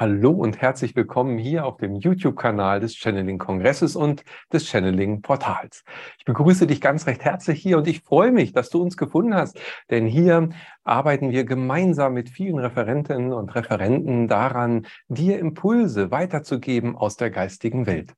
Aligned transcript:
Hallo 0.00 0.30
und 0.30 0.62
herzlich 0.62 0.96
willkommen 0.96 1.36
hier 1.36 1.66
auf 1.66 1.76
dem 1.76 1.94
YouTube-Kanal 1.94 2.80
des 2.80 2.96
Channeling-Kongresses 2.96 3.96
und 3.96 4.24
des 4.50 4.66
Channeling-Portals. 4.66 5.84
Ich 6.18 6.24
begrüße 6.24 6.66
dich 6.66 6.80
ganz 6.80 7.06
recht 7.06 7.22
herzlich 7.22 7.60
hier 7.60 7.76
und 7.76 7.86
ich 7.86 8.00
freue 8.00 8.32
mich, 8.32 8.54
dass 8.54 8.70
du 8.70 8.80
uns 8.80 8.96
gefunden 8.96 9.34
hast, 9.34 9.60
denn 9.90 10.06
hier 10.06 10.48
arbeiten 10.84 11.32
wir 11.32 11.44
gemeinsam 11.44 12.14
mit 12.14 12.30
vielen 12.30 12.58
Referentinnen 12.58 13.34
und 13.34 13.54
Referenten 13.54 14.26
daran, 14.26 14.86
dir 15.08 15.38
Impulse 15.38 16.10
weiterzugeben 16.10 16.96
aus 16.96 17.18
der 17.18 17.28
geistigen 17.28 17.84
Welt. 17.84 18.14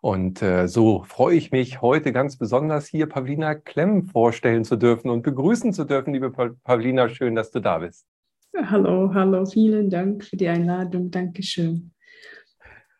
Und 0.00 0.42
äh, 0.42 0.66
so 0.66 1.04
freue 1.04 1.36
ich 1.36 1.52
mich 1.52 1.80
heute 1.80 2.12
ganz 2.12 2.36
besonders 2.36 2.88
hier 2.88 3.08
Pavlina 3.08 3.54
Klemm 3.54 4.06
vorstellen 4.06 4.64
zu 4.64 4.74
dürfen 4.74 5.08
und 5.08 5.22
begrüßen 5.22 5.72
zu 5.72 5.84
dürfen. 5.84 6.14
Liebe 6.14 6.32
Pavlina, 6.32 7.08
schön, 7.08 7.36
dass 7.36 7.52
du 7.52 7.60
da 7.60 7.78
bist. 7.78 8.08
Hallo, 8.54 9.12
hallo, 9.14 9.46
vielen 9.46 9.88
Dank 9.88 10.24
für 10.24 10.36
die 10.36 10.46
Einladung. 10.46 11.10
Dankeschön. 11.10 11.92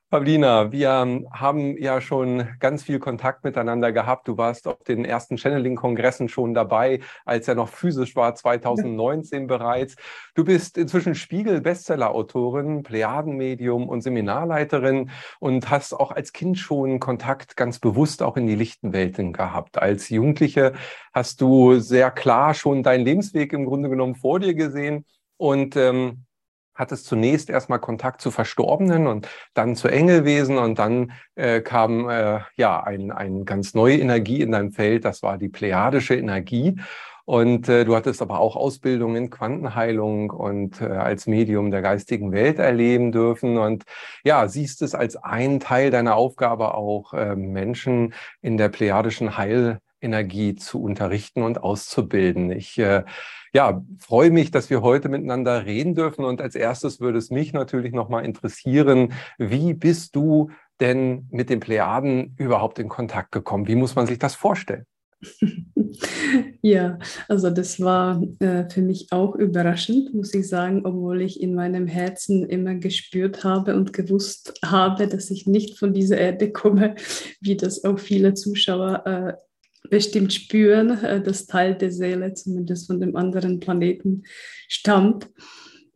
Pavlina, 0.09 0.73
wir 0.73 0.91
haben 1.31 1.77
ja 1.79 2.01
schon 2.03 2.47
ganz 2.59 2.83
viel 2.83 2.99
Kontakt 2.99 3.45
miteinander 3.45 3.93
gehabt. 3.93 4.29
Du 4.29 4.37
warst 4.37 4.67
auf 4.67 4.83
den 4.85 5.05
ersten 5.07 5.39
Channeling-Kongressen 5.39 6.29
schon 6.29 6.53
dabei, 6.53 7.01
als 7.25 7.49
er 7.49 7.55
noch 7.55 7.69
physisch 7.69 8.15
war, 8.17 8.35
2019 8.35 9.47
bereits. 9.47 9.97
Du 10.35 10.45
bist 10.45 10.77
inzwischen 10.77 11.15
Spiegel-Bestseller-Autorin, 11.15 12.83
Plejadenmedium 12.83 13.89
und 13.89 14.03
Seminarleiterin 14.03 15.11
und 15.39 15.71
hast 15.71 15.95
auch 15.95 16.13
als 16.13 16.35
Kind 16.35 16.59
schon 16.59 16.99
Kontakt 16.99 17.57
ganz 17.57 17.79
bewusst 17.79 18.23
auch 18.23 18.37
in 18.37 18.47
die 18.47 18.57
lichten 18.57 18.93
Welten 18.93 19.33
gehabt. 19.33 19.81
Als 19.81 20.11
Jugendliche 20.11 20.75
hast 21.15 21.41
du 21.41 21.79
sehr 21.79 22.11
klar 22.11 22.53
schon 22.53 22.83
deinen 22.83 23.05
Lebensweg 23.05 23.55
im 23.55 23.65
Grunde 23.65 23.89
genommen 23.89 24.15
vor 24.15 24.41
dir 24.41 24.55
gesehen 24.55 25.07
und 25.43 25.75
ähm, 25.75 26.25
hattest 26.73 27.07
zunächst 27.07 27.51
erstmal 27.51 27.81
Kontakt 27.81 28.21
zu 28.21 28.31
Verstorbenen 28.31 29.09
und 29.09 29.29
dann 29.55 29.75
zu 29.75 29.89
Engelwesen 29.89 30.57
und 30.57 30.79
dann 30.79 31.11
äh, 31.35 31.61
kam 31.61 32.09
äh, 32.09 32.41
ja 32.55 32.81
ein, 32.81 33.11
ein 33.11 33.45
ganz 33.45 33.75
neue 33.75 33.99
Energie 33.99 34.41
in 34.41 34.53
deinem 34.53 34.71
Feld, 34.71 35.05
das 35.05 35.21
war 35.25 35.39
die 35.39 35.49
plejadische 35.49 36.15
Energie. 36.15 36.77
Und 37.25 37.69
äh, 37.69 37.85
du 37.85 37.97
hattest 37.97 38.23
aber 38.23 38.39
auch 38.39 38.55
Ausbildung 38.55 39.17
in 39.17 39.31
Quantenheilung 39.31 40.31
und 40.31 40.81
äh, 40.81 40.87
als 40.87 41.27
Medium 41.27 41.73
der 41.73 41.83
geistigen 41.83 42.31
Welt 42.31 42.59
erleben 42.61 43.11
dürfen. 43.11 43.59
Und 43.59 43.85
ja, 44.25 44.47
siehst 44.49 44.83
es 44.83 44.95
als 44.95 45.17
einen 45.17 45.59
Teil 45.61 45.91
deiner 45.91 46.15
Aufgabe 46.17 46.75
auch, 46.75 47.15
äh, 47.15 47.37
Menschen 47.37 48.15
in 48.43 48.57
der 48.57 48.69
plejadischen 48.69 49.37
Heilenergie 50.03 50.57
zu 50.57 50.83
unterrichten 50.83 51.43
und 51.43 51.63
auszubilden. 51.63 52.51
Ich 52.51 52.79
äh, 52.79 53.05
ja, 53.55 53.85
freue 53.99 54.31
mich, 54.31 54.51
dass 54.51 54.71
wir 54.71 54.83
heute 54.83 55.09
miteinander 55.09 55.65
reden 55.65 55.95
dürfen. 55.95 56.25
Und 56.25 56.41
als 56.41 56.55
erstes 56.55 57.01
würde 57.01 57.19
es 57.19 57.31
mich 57.31 57.53
natürlich 57.53 57.93
nochmal 57.93 58.25
interessieren, 58.25 59.13
wie 59.39 59.75
bist 59.75 60.17
du 60.17 60.51
denn 60.81 61.29
mit 61.31 61.51
den 61.51 61.61
Plejaden 61.61 62.35
überhaupt 62.39 62.79
in 62.79 62.89
Kontakt 62.89 63.33
gekommen? 63.33 63.69
Wie 63.69 63.77
muss 63.77 63.95
man 63.95 64.07
sich 64.07 64.19
das 64.19 64.35
vorstellen? 64.35 64.85
Ja, 66.63 66.99
also 67.29 67.51
das 67.51 67.81
war 67.81 68.23
äh, 68.39 68.69
für 68.71 68.83
mich 68.83 69.09
auch 69.11 69.35
überraschend, 69.35 70.15
muss 70.15 70.33
ich 70.33 70.49
sagen, 70.49 70.83
obwohl 70.85 71.21
ich 71.21 71.43
in 71.43 71.55
meinem 71.55 71.89
Herzen 71.89 72.49
immer 72.49 72.77
gespürt 72.77 73.43
habe 73.43 73.75
und 73.75 73.93
gewusst 73.93 74.55
habe, 74.65 75.09
dass 75.09 75.31
ich 75.31 75.47
nicht 75.47 75.79
von 75.79 75.93
dieser 75.93 76.19
Erde 76.19 76.53
komme, 76.53 76.95
wie 77.41 77.57
das 77.57 77.85
auch 77.85 77.99
viele 77.99 78.35
Zuschauer 78.35 79.07
äh, 79.07 79.33
bestimmt 79.93 80.33
spüren, 80.33 81.05
äh, 81.05 81.23
dass 81.23 81.47
Teil 81.47 81.75
der 81.75 81.93
Seele 81.93 82.33
zumindest 82.33 82.87
von 82.87 82.99
dem 82.99 83.15
anderen 83.15 83.61
Planeten 83.61 84.23
stammt. 84.67 85.29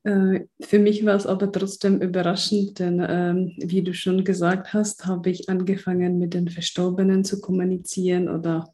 Äh, 0.05 0.41
für 0.61 0.79
mich 0.79 1.07
war 1.07 1.17
es 1.17 1.27
aber 1.27 1.51
trotzdem 1.51 2.03
überraschend, 2.03 2.79
denn 2.79 3.03
ähm, 3.09 3.53
wie 3.57 3.83
du 3.83 3.95
schon 3.95 4.23
gesagt 4.23 4.75
hast, 4.75 5.07
habe 5.07 5.31
ich 5.31 5.49
angefangen 5.49 6.19
mit 6.19 6.35
den 6.35 6.49
Verstorbenen 6.49 7.25
zu 7.25 7.41
kommunizieren 7.41 8.29
oder 8.29 8.69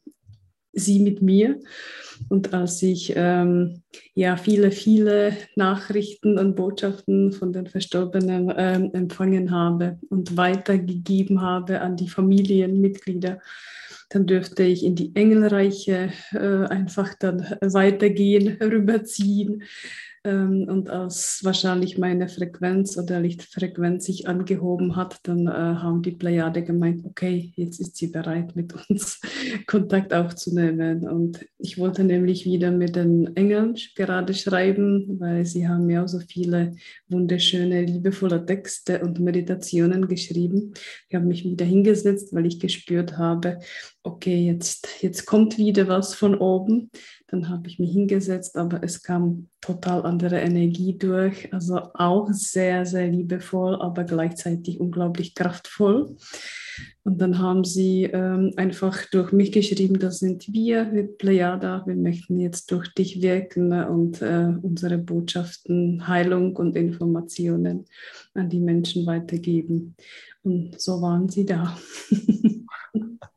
sie 0.73 0.99
mit 0.99 1.23
mir. 1.23 1.61
Und 2.29 2.53
als 2.53 2.83
ich 2.83 3.13
ähm, 3.15 3.83
ja 4.15 4.37
viele, 4.37 4.73
viele 4.73 5.37
Nachrichten 5.55 6.37
und 6.37 6.57
Botschaften 6.57 7.31
von 7.31 7.53
den 7.53 7.69
Verstorbenen 7.69 8.53
ähm, 8.57 8.91
empfangen 8.93 9.53
habe 9.53 10.01
und 10.09 10.37
weitergegeben 10.37 11.43
habe 11.43 11.81
an 11.81 11.95
die 11.95 12.09
Familienmitglieder, 12.09 13.39
dann 14.13 14.27
dürfte 14.27 14.63
ich 14.63 14.85
in 14.85 14.95
die 14.95 15.15
Engelreiche 15.15 16.13
äh, 16.33 16.67
einfach 16.67 17.15
dann 17.15 17.57
weitergehen, 17.61 18.59
rüberziehen 18.61 19.63
ähm, 20.25 20.67
und 20.69 20.89
als 20.89 21.41
wahrscheinlich 21.43 21.99
meine 21.99 22.29
Frequenz 22.29 22.97
oder 22.97 23.19
Lichtfrequenz 23.19 24.05
sich 24.05 24.29
angehoben 24.29 24.95
hat, 24.95 25.19
dann 25.25 25.49
äh, 25.49 25.51
haben 25.51 26.03
die 26.03 26.13
Plejade 26.13 26.63
gemeint, 26.63 27.05
okay, 27.05 27.53
jetzt 27.57 27.81
ist 27.81 27.97
sie 27.97 28.07
bereit, 28.07 28.55
mit 28.55 28.73
uns 28.89 29.21
Kontakt 29.67 30.15
aufzunehmen. 30.15 31.09
Und 31.09 31.45
ich 31.59 31.77
wollte 31.77 32.05
nämlich 32.05 32.45
wieder 32.45 32.71
mit 32.71 32.95
den 32.95 33.35
Engeln 33.37 33.75
gerade 33.97 34.33
schreiben, 34.33 35.19
weil 35.19 35.45
sie 35.45 35.67
haben 35.67 35.91
ja 35.91 36.07
so 36.07 36.21
viele 36.21 36.77
wunderschöne, 37.09 37.83
liebevolle 37.83 38.47
Texte 38.47 39.03
und 39.03 39.19
Meditationen 39.19 40.07
geschrieben. 40.07 40.75
Ich 41.09 41.17
habe 41.17 41.27
mich 41.27 41.43
wieder 41.43 41.65
hingesetzt, 41.65 42.33
weil 42.33 42.47
ich 42.47 42.61
gespürt 42.61 43.19
habe, 43.19 43.59
okay, 44.05 44.47
jetzt, 44.47 44.89
jetzt 45.01 45.27
kommt 45.27 45.59
wieder 45.59 45.89
was 45.89 46.15
von 46.15 46.37
oben. 46.37 46.91
Dann 47.33 47.49
habe 47.49 47.67
ich 47.67 47.79
mich 47.79 47.93
hingesetzt, 47.93 48.59
aber 48.59 48.85
es 48.85 49.03
kam 49.03 49.49
total 49.63 50.05
andere 50.05 50.39
Energie 50.39 50.99
durch. 50.99 51.51
Also 51.51 51.81
auch 51.95 52.29
sehr, 52.31 52.85
sehr 52.85 53.09
liebevoll, 53.09 53.81
aber 53.81 54.05
gleichzeitig 54.05 54.79
unglaublich 54.79 55.35
kraftvoll. 55.35 56.15
Und 57.05 57.23
dann 57.23 57.39
haben 57.39 57.65
sie 57.65 58.05
ähm, 58.05 58.53
einfach 58.57 59.07
durch 59.11 59.33
mich 59.33 59.51
geschrieben, 59.51 59.99
das 59.99 60.19
sind 60.19 60.53
wir, 60.53 60.93
wir 60.93 61.05
Plejada, 61.05 61.83
wir 61.87 61.97
möchten 61.97 62.39
jetzt 62.39 62.71
durch 62.71 62.93
dich 62.93 63.23
wirken 63.23 63.73
und 63.73 64.21
äh, 64.21 64.53
unsere 64.61 64.99
Botschaften, 64.99 66.07
Heilung 66.07 66.55
und 66.57 66.77
Informationen 66.77 67.87
an 68.35 68.51
die 68.51 68.61
Menschen 68.61 69.07
weitergeben. 69.07 69.97
Und 70.43 70.79
so 70.79 71.01
waren 71.01 71.31
sie 71.31 71.47
da. 71.47 71.79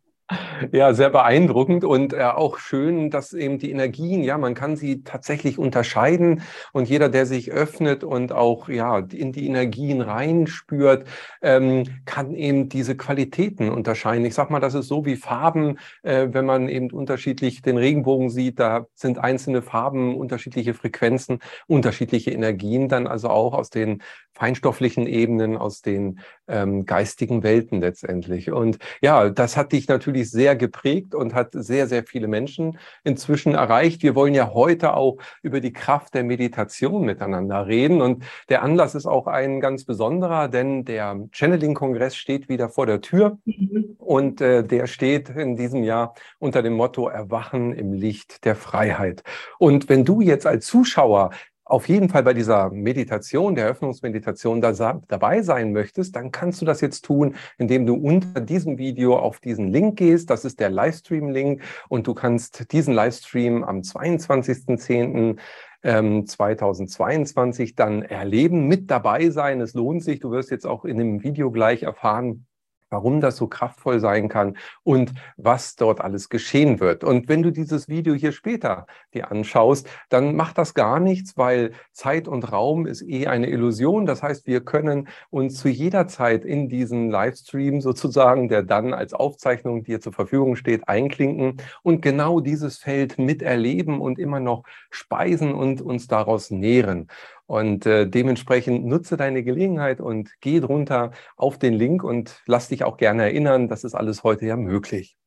Ja, 0.72 0.96
sehr 0.96 1.12
beeindruckend 1.12 1.84
und 1.84 2.14
äh, 2.14 2.24
auch 2.24 2.58
schön, 2.58 3.12
dass 3.12 3.34
eben 3.34 3.60
die 3.60 3.70
Energien, 3.70 4.24
ja, 4.24 4.40
man 4.40 4.56
kann 4.56 4.76
sie 4.76 5.04
tatsächlich 5.04 5.60
unterscheiden 5.60 6.42
und 6.74 6.90
jeder, 6.90 7.10
der 7.10 7.28
sich 7.28 7.52
öffnet 7.52 8.04
und 8.04 8.32
auch 8.32 8.68
ja 8.68 8.98
in 8.98 9.32
die 9.32 9.46
Energien 9.46 10.02
reinspürt, 10.02 11.08
ähm, 11.44 11.84
kann 12.06 12.34
eben 12.34 12.70
diese 12.70 12.98
Qualitäten 12.98 13.70
unterscheiden. 13.70 14.26
Ich 14.26 14.34
sag 14.34 14.50
mal, 14.50 14.60
das 14.60 14.74
ist 14.74 14.88
so 14.88 15.06
wie 15.06 15.16
Farben, 15.16 15.78
äh, 16.02 16.30
wenn 16.32 16.46
man 16.46 16.70
eben 16.70 16.90
unterschiedlich 16.90 17.62
den 17.62 17.78
Regenbogen 17.78 18.32
sieht, 18.32 18.60
da 18.60 18.88
sind 18.96 19.20
einzelne 19.20 19.62
Farben, 19.62 20.18
unterschiedliche 20.18 20.74
Frequenzen, 20.74 21.38
unterschiedliche 21.68 22.32
Energien, 22.32 22.90
dann 22.90 23.06
also 23.06 23.30
auch 23.30 23.54
aus 23.54 23.70
den 23.70 24.02
feinstofflichen 24.34 25.08
Ebenen, 25.08 25.56
aus 25.56 25.82
den 25.82 26.20
ähm, 26.48 26.86
geistigen 26.86 27.44
Welten 27.44 27.80
letztendlich. 27.80 28.52
Und 28.52 28.80
ja, 29.02 29.30
das 29.30 29.56
hat 29.56 29.72
dich 29.72 29.88
natürlich 29.88 30.15
sehr 30.24 30.56
geprägt 30.56 31.14
und 31.14 31.34
hat 31.34 31.50
sehr, 31.52 31.88
sehr 31.88 32.04
viele 32.04 32.28
Menschen 32.28 32.78
inzwischen 33.04 33.54
erreicht. 33.54 34.04
Wir 34.04 34.16
wollen 34.16 34.34
ja 34.34 34.54
heute 34.54 34.96
auch 34.96 35.18
über 35.42 35.60
die 35.60 35.74
Kraft 35.74 36.14
der 36.14 36.24
Meditation 36.24 37.06
miteinander 37.06 37.68
reden. 37.68 38.02
Und 38.02 38.24
der 38.50 38.64
Anlass 38.64 38.96
ist 38.96 39.06
auch 39.06 39.28
ein 39.28 39.60
ganz 39.60 39.86
besonderer, 39.86 40.48
denn 40.48 40.86
der 40.86 41.28
Channeling-Kongress 41.32 42.16
steht 42.16 42.50
wieder 42.50 42.70
vor 42.70 42.86
der 42.86 43.02
Tür. 43.02 43.38
Mhm. 43.46 43.96
Und 43.98 44.40
äh, 44.42 44.64
der 44.64 44.88
steht 44.88 45.30
in 45.30 45.56
diesem 45.56 45.84
Jahr 45.84 46.14
unter 46.40 46.62
dem 46.62 46.74
Motto 46.74 47.08
Erwachen 47.08 47.74
im 47.74 47.94
Licht 47.94 48.46
der 48.46 48.56
Freiheit. 48.56 49.24
Und 49.58 49.90
wenn 49.90 50.06
du 50.06 50.22
jetzt 50.22 50.46
als 50.46 50.66
Zuschauer 50.66 51.32
auf 51.66 51.90
jeden 51.90 52.10
Fall 52.10 52.22
bei 52.22 52.36
dieser 52.36 52.70
Meditation, 52.70 53.56
der 53.56 53.66
Eröffnungsmeditation 53.66 54.62
da, 54.62 55.02
dabei 55.08 55.42
sein 55.42 55.74
möchtest, 55.74 56.16
dann 56.16 56.32
kannst 56.32 56.62
du 56.62 56.66
das 56.66 56.80
jetzt 56.80 57.04
tun, 57.06 57.36
indem 57.58 57.88
du 57.88 57.96
unter 57.96 58.40
diesem 58.40 58.78
Video 58.78 59.18
auf 59.18 59.40
diesen 59.40 59.70
Link 59.70 59.98
gehst. 59.98 60.30
Das 60.30 60.46
ist 60.46 60.60
der 60.60 60.70
Livestream-Link 60.70 61.64
und 61.90 62.06
du 62.06 62.14
kannst 62.14 62.72
diesen 62.72 62.94
Livestream 62.94 63.64
am 63.64 63.80
22.10. 63.80 65.38
2022 65.86 67.70
ähm, 67.70 67.76
dann 67.76 68.02
erleben, 68.02 68.68
mit 68.68 68.90
dabei 68.90 69.30
sein. 69.30 69.62
Es 69.62 69.76
lohnt 69.76 70.04
sich. 70.04 70.20
Du 70.20 70.32
wirst 70.32 70.50
jetzt 70.50 70.66
auch 70.66 70.84
in 70.84 70.98
dem 70.98 71.22
Video 71.22 71.52
gleich 71.52 71.84
erfahren, 71.84 72.48
warum 72.90 73.22
das 73.22 73.38
so 73.38 73.48
kraftvoll 73.48 74.00
sein 74.00 74.30
kann 74.30 74.58
und 74.84 75.14
was 75.38 75.76
dort 75.76 76.02
alles 76.02 76.30
geschehen 76.30 76.80
wird. 76.80 77.04
Und 77.04 77.28
wenn 77.28 77.44
du 77.44 77.52
dieses 77.52 77.88
Video 77.88 78.14
hier 78.14 78.32
später 78.32 78.86
dir 79.14 79.32
anschaust, 79.32 79.88
dann 80.10 80.36
macht 80.36 80.58
das 80.58 80.74
gar 80.74 81.00
nichts, 81.00 81.38
weil 81.38 81.72
Zeit 81.92 82.28
und 82.28 82.52
Raum 82.52 82.86
ist 82.86 83.02
eh 83.02 83.28
eine 83.28 83.50
Illusion. 83.50 84.06
Das 84.06 84.24
heißt, 84.24 84.48
wir 84.48 84.62
können 84.62 85.08
uns 85.30 85.58
zu 85.58 85.70
jeder 85.70 86.08
Zeit 86.08 86.46
in 86.46 86.70
diesen 86.70 87.10
Livestream 87.10 87.82
sozusagen, 87.82 88.50
der 88.50 88.64
dann 88.64 88.94
als 88.94 89.14
Aufzeichnung 89.14 89.84
dir 89.84 90.00
zur 90.02 90.14
Verfügung 90.14 90.56
steht, 90.56 90.88
einklinken 90.88 91.58
und 91.84 92.02
genau 92.02 92.40
dieses 92.40 92.78
Feld 92.78 93.18
miterleben 93.18 94.02
und 94.02 94.20
immer 94.20 94.40
noch 94.40 94.64
speisen 94.90 95.54
und 95.54 95.82
uns 95.82 96.08
daraus 96.08 96.52
nähren. 96.52 97.08
Und 97.48 97.86
äh, 97.86 98.10
dementsprechend 98.10 98.86
nutze 98.86 99.18
deine 99.18 99.44
Gelegenheit 99.44 100.02
und 100.02 100.32
geh 100.42 100.60
drunter 100.60 101.12
auf 101.38 101.60
den 101.60 101.76
Link 101.76 102.04
und 102.04 102.42
lass 102.48 102.70
dich 102.70 102.84
auch 102.84 102.98
gerne 102.98 103.24
erinnern, 103.24 103.68
das 103.68 103.84
ist 103.84 103.94
alles 103.94 104.24
heute 104.24 104.48
ja 104.48 104.58
möglich. 104.58 105.18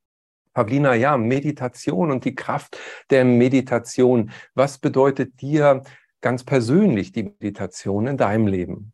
Pavlina, 0.52 0.94
ja, 0.94 1.16
Meditation 1.16 2.10
und 2.10 2.24
die 2.24 2.34
Kraft 2.34 2.76
der 3.10 3.24
Meditation. 3.24 4.32
Was 4.54 4.78
bedeutet 4.78 5.40
dir 5.40 5.84
ganz 6.20 6.42
persönlich 6.42 7.12
die 7.12 7.22
Meditation 7.38 8.08
in 8.08 8.16
deinem 8.16 8.48
Leben? 8.48 8.92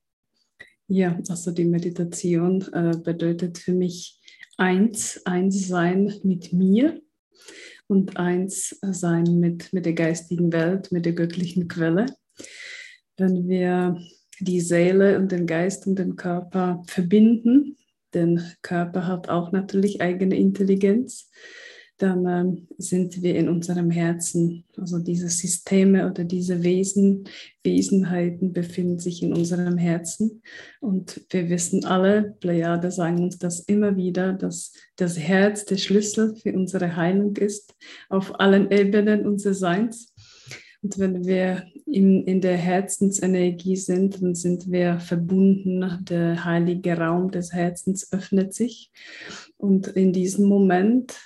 Ja, 0.87 1.19
also 1.31 1.50
die 1.50 1.65
Meditation 1.65 2.62
äh, 2.73 2.93
bedeutet 3.03 3.56
für 3.56 3.73
mich 3.73 4.20
eins, 4.59 5.23
eins 5.25 5.67
sein 5.67 6.12
mit 6.23 6.53
mir 6.53 7.00
und 7.87 8.19
eins 8.19 8.79
sein 8.82 9.25
mit, 9.41 9.73
mit 9.73 9.87
der 9.87 9.94
geistigen 9.94 10.53
Welt, 10.53 10.93
mit 10.93 11.06
der 11.06 11.15
göttlichen 11.15 11.69
Quelle. 11.69 12.06
Wenn 13.16 13.49
wir 13.49 13.99
die 14.40 14.61
Seele 14.61 15.19
und 15.19 15.31
den 15.31 15.46
Geist 15.46 15.87
und 15.87 15.99
den 15.99 16.16
Körper 16.16 16.82
verbinden, 16.87 17.76
denn 18.12 18.43
Körper 18.62 19.06
hat 19.06 19.28
auch 19.28 19.52
natürlich 19.52 20.00
eigene 20.00 20.37
Intelligenz, 20.37 21.31
dann 21.99 22.26
ähm, 22.26 22.69
sind 22.76 23.22
wir 23.22 23.37
in 23.37 23.49
unserem 23.49 23.90
Herzen. 23.90 24.64
Also 24.76 24.99
diese 24.99 25.28
Systeme 25.28 26.11
oder 26.11 26.25
diese 26.25 26.64
Wesen, 26.64 27.28
Wesenheiten 27.62 28.52
befinden 28.52 28.99
sich 28.99 29.22
in 29.22 29.32
unserem 29.32 29.78
Herzen. 29.78 30.43
Und 30.81 31.25
wir 31.31 31.49
wissen 31.50 31.84
alle, 31.84 32.34
Plejade 32.40 32.90
sagen 32.90 33.22
uns 33.22 33.38
das 33.38 33.60
immer 33.60 33.96
wieder, 33.96 34.32
dass 34.32 34.72
das 34.96 35.19
Herz 35.19 35.67
der 35.67 35.76
Schlüssel 35.76 36.34
für 36.34 36.52
unsere 36.52 36.96
Heilung 36.96 37.37
ist, 37.37 37.75
auf 38.08 38.40
allen 38.40 38.70
Ebenen 38.72 39.25
unseres 39.25 39.60
Seins. 39.60 40.13
Und 40.84 40.98
wenn 40.98 41.25
wir 41.25 41.64
in, 41.86 42.25
in 42.25 42.42
der 42.42 42.58
Herzensenergie 42.58 43.76
sind, 43.76 44.22
dann 44.22 44.34
sind 44.34 44.70
wir 44.70 45.00
verbunden. 45.00 46.04
Der 46.04 46.44
heilige 46.44 46.98
Raum 46.98 47.31
des 47.31 47.54
Herzens 47.54 48.12
öffnet 48.12 48.52
sich. 48.52 48.92
Und 49.56 49.86
in 49.88 50.12
diesem 50.12 50.46
Moment 50.46 51.19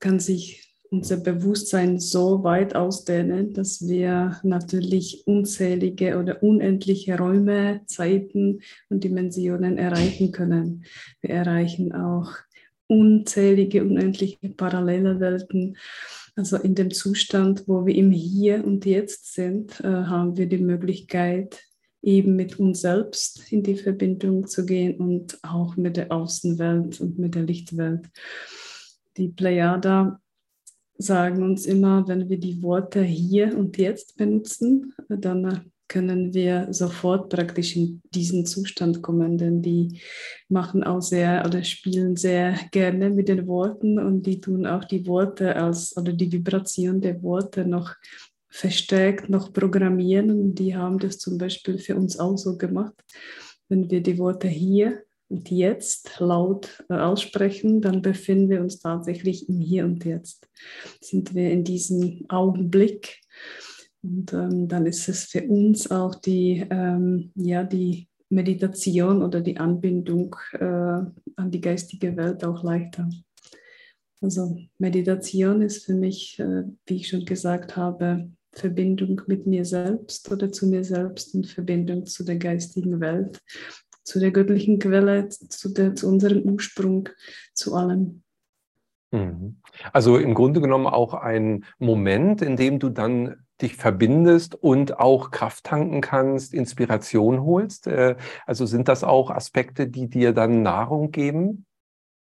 kann 0.00 0.20
sich 0.20 0.70
unser 0.90 1.16
Bewusstsein 1.16 1.98
so 1.98 2.44
weit 2.44 2.76
ausdehnen, 2.76 3.54
dass 3.54 3.88
wir 3.88 4.38
natürlich 4.42 5.26
unzählige 5.26 6.18
oder 6.18 6.42
unendliche 6.42 7.16
Räume, 7.16 7.80
Zeiten 7.86 8.60
und 8.90 9.02
Dimensionen 9.02 9.78
erreichen 9.78 10.30
können. 10.30 10.84
Wir 11.22 11.30
erreichen 11.30 11.92
auch 11.94 12.32
unzählige, 12.86 13.82
unendliche 13.82 14.50
parallele 14.50 15.20
Welten. 15.20 15.78
Also 16.36 16.58
in 16.58 16.74
dem 16.74 16.90
Zustand, 16.90 17.66
wo 17.66 17.86
wir 17.86 17.94
im 17.94 18.10
Hier 18.10 18.64
und 18.64 18.84
Jetzt 18.84 19.32
sind, 19.32 19.80
äh, 19.80 19.84
haben 19.84 20.36
wir 20.36 20.46
die 20.46 20.58
Möglichkeit, 20.58 21.62
eben 22.02 22.36
mit 22.36 22.60
uns 22.60 22.82
selbst 22.82 23.50
in 23.50 23.62
die 23.62 23.76
Verbindung 23.76 24.46
zu 24.46 24.66
gehen 24.66 24.98
und 24.98 25.38
auch 25.42 25.76
mit 25.76 25.96
der 25.96 26.12
Außenwelt 26.12 27.00
und 27.00 27.18
mit 27.18 27.34
der 27.34 27.42
Lichtwelt. 27.42 28.08
Die 29.16 29.28
Plejada 29.28 30.20
sagen 30.98 31.42
uns 31.42 31.66
immer, 31.66 32.06
wenn 32.06 32.28
wir 32.28 32.38
die 32.38 32.62
Worte 32.62 33.02
hier 33.02 33.56
und 33.56 33.76
jetzt 33.78 34.16
benutzen, 34.16 34.94
dann 35.08 35.72
können 35.88 36.34
wir 36.34 36.68
sofort 36.72 37.30
praktisch 37.30 37.76
in 37.76 38.02
diesen 38.14 38.46
Zustand 38.46 39.02
kommen, 39.02 39.38
denn 39.38 39.62
die 39.62 40.00
machen 40.48 40.84
auch 40.84 41.00
sehr 41.00 41.44
oder 41.46 41.62
spielen 41.64 42.16
sehr 42.16 42.58
gerne 42.72 43.10
mit 43.10 43.28
den 43.28 43.46
Worten 43.46 43.98
und 43.98 44.22
die 44.24 44.40
tun 44.40 44.66
auch 44.66 44.84
die 44.84 45.06
Worte 45.06 45.56
als 45.56 45.96
oder 45.96 46.12
die 46.12 46.30
Vibration 46.30 47.00
der 47.00 47.22
Worte 47.22 47.66
noch 47.66 47.94
verstärkt, 48.48 49.28
noch 49.28 49.52
programmieren 49.52 50.30
und 50.30 50.54
die 50.54 50.74
haben 50.74 50.98
das 50.98 51.18
zum 51.18 51.38
Beispiel 51.38 51.78
für 51.78 51.96
uns 51.96 52.18
auch 52.18 52.36
so 52.36 52.56
gemacht. 52.56 52.94
Wenn 53.68 53.90
wir 53.90 54.02
die 54.02 54.18
Worte 54.18 54.48
hier 54.48 55.02
und 55.28 55.50
jetzt 55.50 56.18
laut 56.20 56.82
äh, 56.88 56.94
aussprechen, 56.94 57.80
dann 57.80 58.02
befinden 58.02 58.48
wir 58.48 58.60
uns 58.60 58.78
tatsächlich 58.78 59.48
im 59.48 59.60
Hier 59.60 59.84
und 59.84 60.04
Jetzt. 60.04 60.48
Sind 61.00 61.34
wir 61.34 61.50
in 61.50 61.64
diesem 61.64 62.24
Augenblick. 62.28 63.20
Und 64.06 64.32
ähm, 64.32 64.68
dann 64.68 64.86
ist 64.86 65.08
es 65.08 65.24
für 65.24 65.42
uns 65.42 65.90
auch 65.90 66.14
die, 66.14 66.64
ähm, 66.70 67.32
ja, 67.34 67.64
die 67.64 68.08
Meditation 68.28 69.22
oder 69.22 69.40
die 69.40 69.56
Anbindung 69.56 70.36
äh, 70.52 70.64
an 70.64 71.50
die 71.50 71.60
geistige 71.60 72.16
Welt 72.16 72.44
auch 72.44 72.62
leichter. 72.62 73.08
Also 74.20 74.56
Meditation 74.78 75.62
ist 75.62 75.84
für 75.84 75.94
mich, 75.94 76.38
äh, 76.38 76.62
wie 76.86 76.96
ich 76.96 77.08
schon 77.08 77.24
gesagt 77.24 77.76
habe, 77.76 78.30
Verbindung 78.52 79.20
mit 79.26 79.46
mir 79.46 79.64
selbst 79.64 80.30
oder 80.30 80.50
zu 80.50 80.66
mir 80.66 80.84
selbst 80.84 81.34
und 81.34 81.46
Verbindung 81.46 82.06
zu 82.06 82.24
der 82.24 82.36
geistigen 82.36 83.00
Welt 83.00 83.40
zu 84.06 84.20
der 84.20 84.30
göttlichen 84.30 84.78
Quelle, 84.78 85.28
zu, 85.28 85.68
der, 85.68 85.94
zu 85.94 86.08
unserem 86.08 86.42
Ursprung, 86.42 87.08
zu 87.54 87.74
allem. 87.74 88.22
Mhm. 89.16 89.56
Also 89.92 90.16
im 90.18 90.34
Grunde 90.34 90.60
genommen 90.60 90.86
auch 90.86 91.14
ein 91.14 91.64
Moment, 91.78 92.42
in 92.42 92.56
dem 92.56 92.78
du 92.78 92.88
dann 92.88 93.36
dich 93.60 93.76
verbindest 93.76 94.54
und 94.54 94.98
auch 94.98 95.30
Kraft 95.30 95.64
tanken 95.64 96.00
kannst, 96.00 96.52
Inspiration 96.52 97.42
holst. 97.42 97.86
Äh, 97.86 98.16
also 98.46 98.66
sind 98.66 98.88
das 98.88 99.02
auch 99.02 99.30
Aspekte, 99.30 99.88
die 99.88 100.08
dir 100.08 100.32
dann 100.32 100.62
Nahrung 100.62 101.10
geben? 101.10 101.64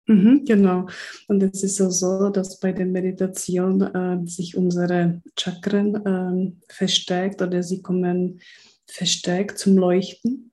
Mhm, 0.07 0.43
genau. 0.45 0.87
Und 1.27 1.43
es 1.43 1.63
ist 1.63 1.79
auch 1.79 1.91
so, 1.91 2.29
dass 2.29 2.59
bei 2.59 2.71
der 2.71 2.87
Meditation 2.87 3.81
äh, 3.81 4.27
sich 4.27 4.57
unsere 4.57 5.21
Chakren 5.37 5.95
äh, 5.95 6.73
verstärkt 6.73 7.41
oder 7.41 7.61
sie 7.61 7.81
kommen 7.81 8.39
verstärkt 8.87 9.57
zum 9.57 9.77
Leuchten. 9.77 10.51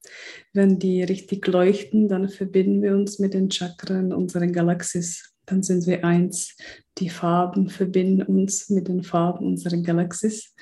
Wenn 0.52 0.78
die 0.78 1.02
richtig 1.02 1.46
leuchten, 1.46 2.08
dann 2.08 2.28
verbinden 2.28 2.82
wir 2.82 2.94
uns 2.94 3.18
mit 3.18 3.34
den 3.34 3.50
Chakren 3.50 4.12
unserer 4.12 4.46
Galaxis. 4.46 5.27
Dann 5.48 5.62
sind 5.62 5.86
wir 5.86 6.04
eins. 6.04 6.56
Die 6.98 7.10
Farben 7.10 7.68
verbinden 7.68 8.22
uns 8.22 8.70
mit 8.70 8.88
den 8.88 9.02
Farben 9.02 9.46
unserer 9.46 9.76
Galaxis. 9.78 10.54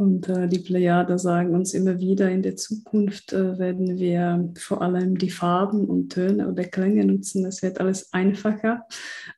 Und 0.00 0.28
äh, 0.28 0.46
die 0.46 0.60
Plejader 0.60 1.18
sagen 1.18 1.56
uns 1.56 1.74
immer 1.74 1.98
wieder, 1.98 2.30
in 2.30 2.42
der 2.42 2.54
Zukunft 2.54 3.32
äh, 3.32 3.58
werden 3.58 3.98
wir 3.98 4.48
vor 4.56 4.80
allem 4.80 5.18
die 5.18 5.30
Farben 5.30 5.86
und 5.86 6.10
Töne 6.10 6.48
oder 6.48 6.62
Klänge 6.62 7.04
nutzen. 7.04 7.44
Es 7.44 7.62
wird 7.62 7.80
alles 7.80 8.12
einfacher, 8.12 8.86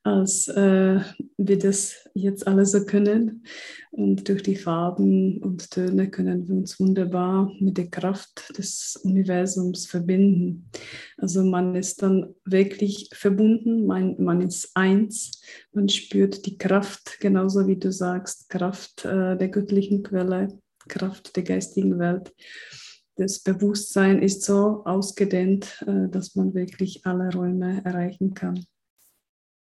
als 0.03 0.47
äh, 0.49 0.99
wir 1.37 1.57
das 1.57 2.07
jetzt 2.13 2.47
alle 2.47 2.65
so 2.65 2.85
können. 2.85 3.43
Und 3.91 4.27
durch 4.29 4.43
die 4.43 4.55
Farben 4.55 5.41
und 5.41 5.71
Töne 5.71 6.09
können 6.09 6.47
wir 6.47 6.55
uns 6.55 6.79
wunderbar 6.79 7.51
mit 7.59 7.77
der 7.77 7.89
Kraft 7.89 8.57
des 8.57 8.99
Universums 9.03 9.85
verbinden. 9.85 10.69
Also 11.17 11.43
man 11.43 11.75
ist 11.75 12.01
dann 12.01 12.33
wirklich 12.45 13.09
verbunden, 13.13 13.85
man, 13.85 14.15
man 14.21 14.41
ist 14.41 14.71
eins, 14.75 15.41
man 15.73 15.89
spürt 15.89 16.45
die 16.45 16.57
Kraft, 16.57 17.19
genauso 17.19 17.67
wie 17.67 17.77
du 17.77 17.91
sagst, 17.91 18.49
Kraft 18.49 19.05
äh, 19.05 19.37
der 19.37 19.49
göttlichen 19.49 20.03
Quelle, 20.03 20.47
Kraft 20.87 21.35
der 21.35 21.43
geistigen 21.43 21.99
Welt. 21.99 22.33
Das 23.15 23.39
Bewusstsein 23.39 24.21
ist 24.21 24.43
so 24.43 24.83
ausgedehnt, 24.85 25.83
äh, 25.85 26.09
dass 26.09 26.35
man 26.35 26.53
wirklich 26.53 27.05
alle 27.05 27.31
Räume 27.33 27.81
erreichen 27.83 28.33
kann. 28.33 28.65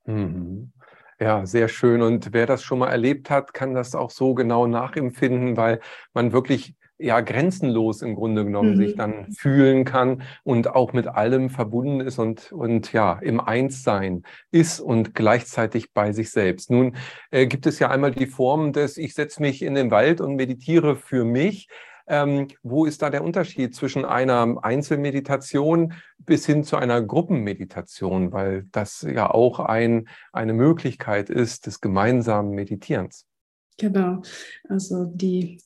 Mhm. 0.07 0.73
Ja, 1.21 1.47
sehr 1.47 1.69
schön. 1.69 2.03
Und 2.03 2.33
wer 2.33 2.47
das 2.47 2.63
schon 2.63 2.81
mal 2.81 2.89
erlebt 2.89 3.31
hat, 3.31 3.55
kann 3.55 3.75
das 3.75 3.95
auch 3.95 4.11
so 4.11 4.35
genau 4.35 4.67
nachempfinden, 4.67 5.57
weil 5.57 5.81
man 6.15 6.33
wirklich 6.33 6.75
ja 7.03 7.21
grenzenlos 7.21 8.01
im 8.03 8.15
Grunde 8.15 8.45
genommen 8.45 8.75
mhm. 8.75 8.77
sich 8.77 8.97
dann 8.97 9.33
fühlen 9.33 9.85
kann 9.85 10.23
und 10.45 10.69
auch 10.69 10.93
mit 10.93 11.09
allem 11.09 11.51
verbunden 11.51 12.01
ist 12.01 12.19
und, 12.19 12.53
und 12.53 12.93
ja 12.93 13.19
im 13.21 13.41
Einssein 13.41 14.23
ist 14.51 14.81
und 14.81 15.15
gleichzeitig 15.15 15.93
bei 15.93 16.13
sich 16.13 16.31
selbst. 16.31 16.71
Nun 16.71 16.97
äh, 17.31 17.47
gibt 17.47 17.67
es 17.67 17.79
ja 17.79 17.91
einmal 17.91 18.13
die 18.13 18.27
Form 18.27 18.73
des, 18.73 18.97
ich 18.97 19.15
setze 19.15 19.43
mich 19.43 19.63
in 19.63 19.75
den 19.75 19.91
Wald 19.91 20.21
und 20.21 20.37
meditiere 20.37 20.97
für 20.97 21.25
mich. 21.25 21.69
Ähm, 22.07 22.49
wo 22.63 22.85
ist 22.85 23.03
da 23.03 23.11
der 23.11 23.25
Unterschied 23.25 23.75
zwischen 23.75 24.05
einer 24.05 24.59
Einzelmeditation 24.63 25.95
bis 26.19 26.47
hin 26.47 26.65
zu 26.65 26.77
einer 26.77 27.03
Gruppenmeditation, 27.03 28.33
weil 28.33 28.67
das 28.73 29.03
ja 29.03 29.31
auch 29.31 29.61
ein, 29.61 30.09
eine 30.33 30.53
Möglichkeit 30.53 31.31
ist 31.31 31.67
des 31.67 31.81
gemeinsamen 31.81 32.51
Meditierens? 32.51 33.27
Genau, 33.79 34.23
also 34.69 35.07
die 35.07 35.59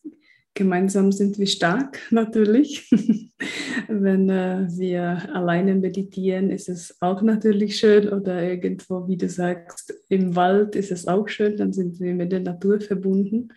gemeinsam 0.57 1.13
sind 1.13 1.39
wir 1.39 1.47
stark 1.47 2.01
natürlich. 2.11 2.91
Wenn 3.89 4.29
äh, 4.31 4.67
wir 4.71 5.29
alleine 5.35 5.75
meditieren, 5.75 6.51
ist 6.51 6.69
es 6.69 6.97
auch 7.01 7.23
natürlich 7.23 7.79
schön 7.79 8.09
oder 8.09 8.43
irgendwo, 8.43 9.07
wie 9.07 9.19
du 9.19 9.29
sagst, 9.29 9.95
im 10.09 10.35
Wald 10.35 10.75
ist 10.75 10.91
es 10.91 11.07
auch 11.07 11.29
schön, 11.29 11.57
dann 11.57 11.73
sind 11.73 12.01
wir 12.01 12.15
mit 12.15 12.33
der 12.33 12.41
Natur 12.41 12.81
verbunden. 12.81 13.53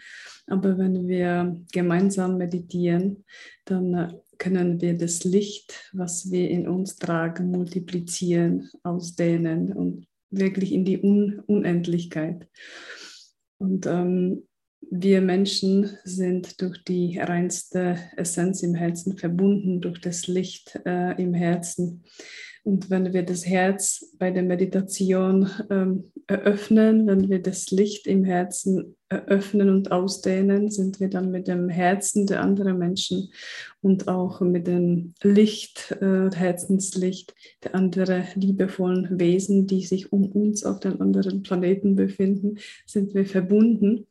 Aber 0.50 0.78
wenn 0.78 1.08
wir 1.08 1.60
gemeinsam 1.72 2.38
meditieren, 2.38 3.26
dann 3.66 3.94
äh, 3.94 4.14
können 4.38 4.82
wir 4.82 4.98
das 4.98 5.24
Licht, 5.24 5.90
was 5.94 6.32
wir 6.32 6.50
in 6.50 6.68
uns 6.68 6.96
tragen, 6.96 7.52
multiplizieren, 7.52 8.70
ausdehnen 8.84 9.74
und 9.74 10.08
wirklich 10.32 10.72
in 10.72 10.86
die 10.86 11.02
Un 11.02 11.40
Unendlichkeit. 11.46 12.48
Und 13.58 13.86
ähm, 13.86 14.44
wir 14.92 15.22
Menschen 15.22 15.98
sind 16.04 16.62
durch 16.62 16.84
die 16.84 17.20
reinste 17.20 17.98
Essenz 18.16 18.64
im 18.64 18.76
Herzen 18.76 19.18
verbunden, 19.18 19.82
durch 19.82 20.00
das 20.02 20.28
Licht 20.28 20.80
äh, 20.86 21.22
im 21.22 21.34
Herzen. 21.34 22.04
Und 22.64 22.90
wenn 22.90 23.14
wir 23.14 23.24
das 23.24 23.46
Herz 23.46 24.14
bei 24.18 24.32
der 24.32 24.44
Meditation 24.44 25.50
ähm, 25.70 26.12
eröffnen, 26.28 27.08
wenn 27.08 27.30
wir 27.30 27.42
das 27.42 27.72
Licht 27.72 28.06
im 28.06 28.24
Herzen 28.24 28.96
eröffnen 29.10 29.70
und 29.70 29.92
ausdehnen, 29.92 30.70
sind 30.70 31.00
wir 31.00 31.10
dann 31.10 31.32
mit 31.32 31.48
dem 31.48 31.68
Herzen 31.70 32.28
der 32.28 32.42
anderen 32.42 32.78
Menschen 32.78 33.32
und 33.82 34.08
auch 34.08 34.40
mit 34.42 34.68
dem 34.68 35.14
Licht, 35.24 35.98
äh, 36.00 36.30
Herzenslicht 36.32 37.34
der 37.64 37.74
anderen 37.74 38.26
liebevollen 38.36 39.20
Wesen, 39.20 39.66
die 39.66 39.84
sich 39.84 40.12
um 40.12 40.32
uns 40.32 40.64
auf 40.64 40.80
den 40.80 41.02
anderen 41.02 41.42
Planeten 41.42 41.96
befinden, 41.96 42.60
sind 42.86 43.16
wir 43.16 43.26
verbunden. 43.26 44.06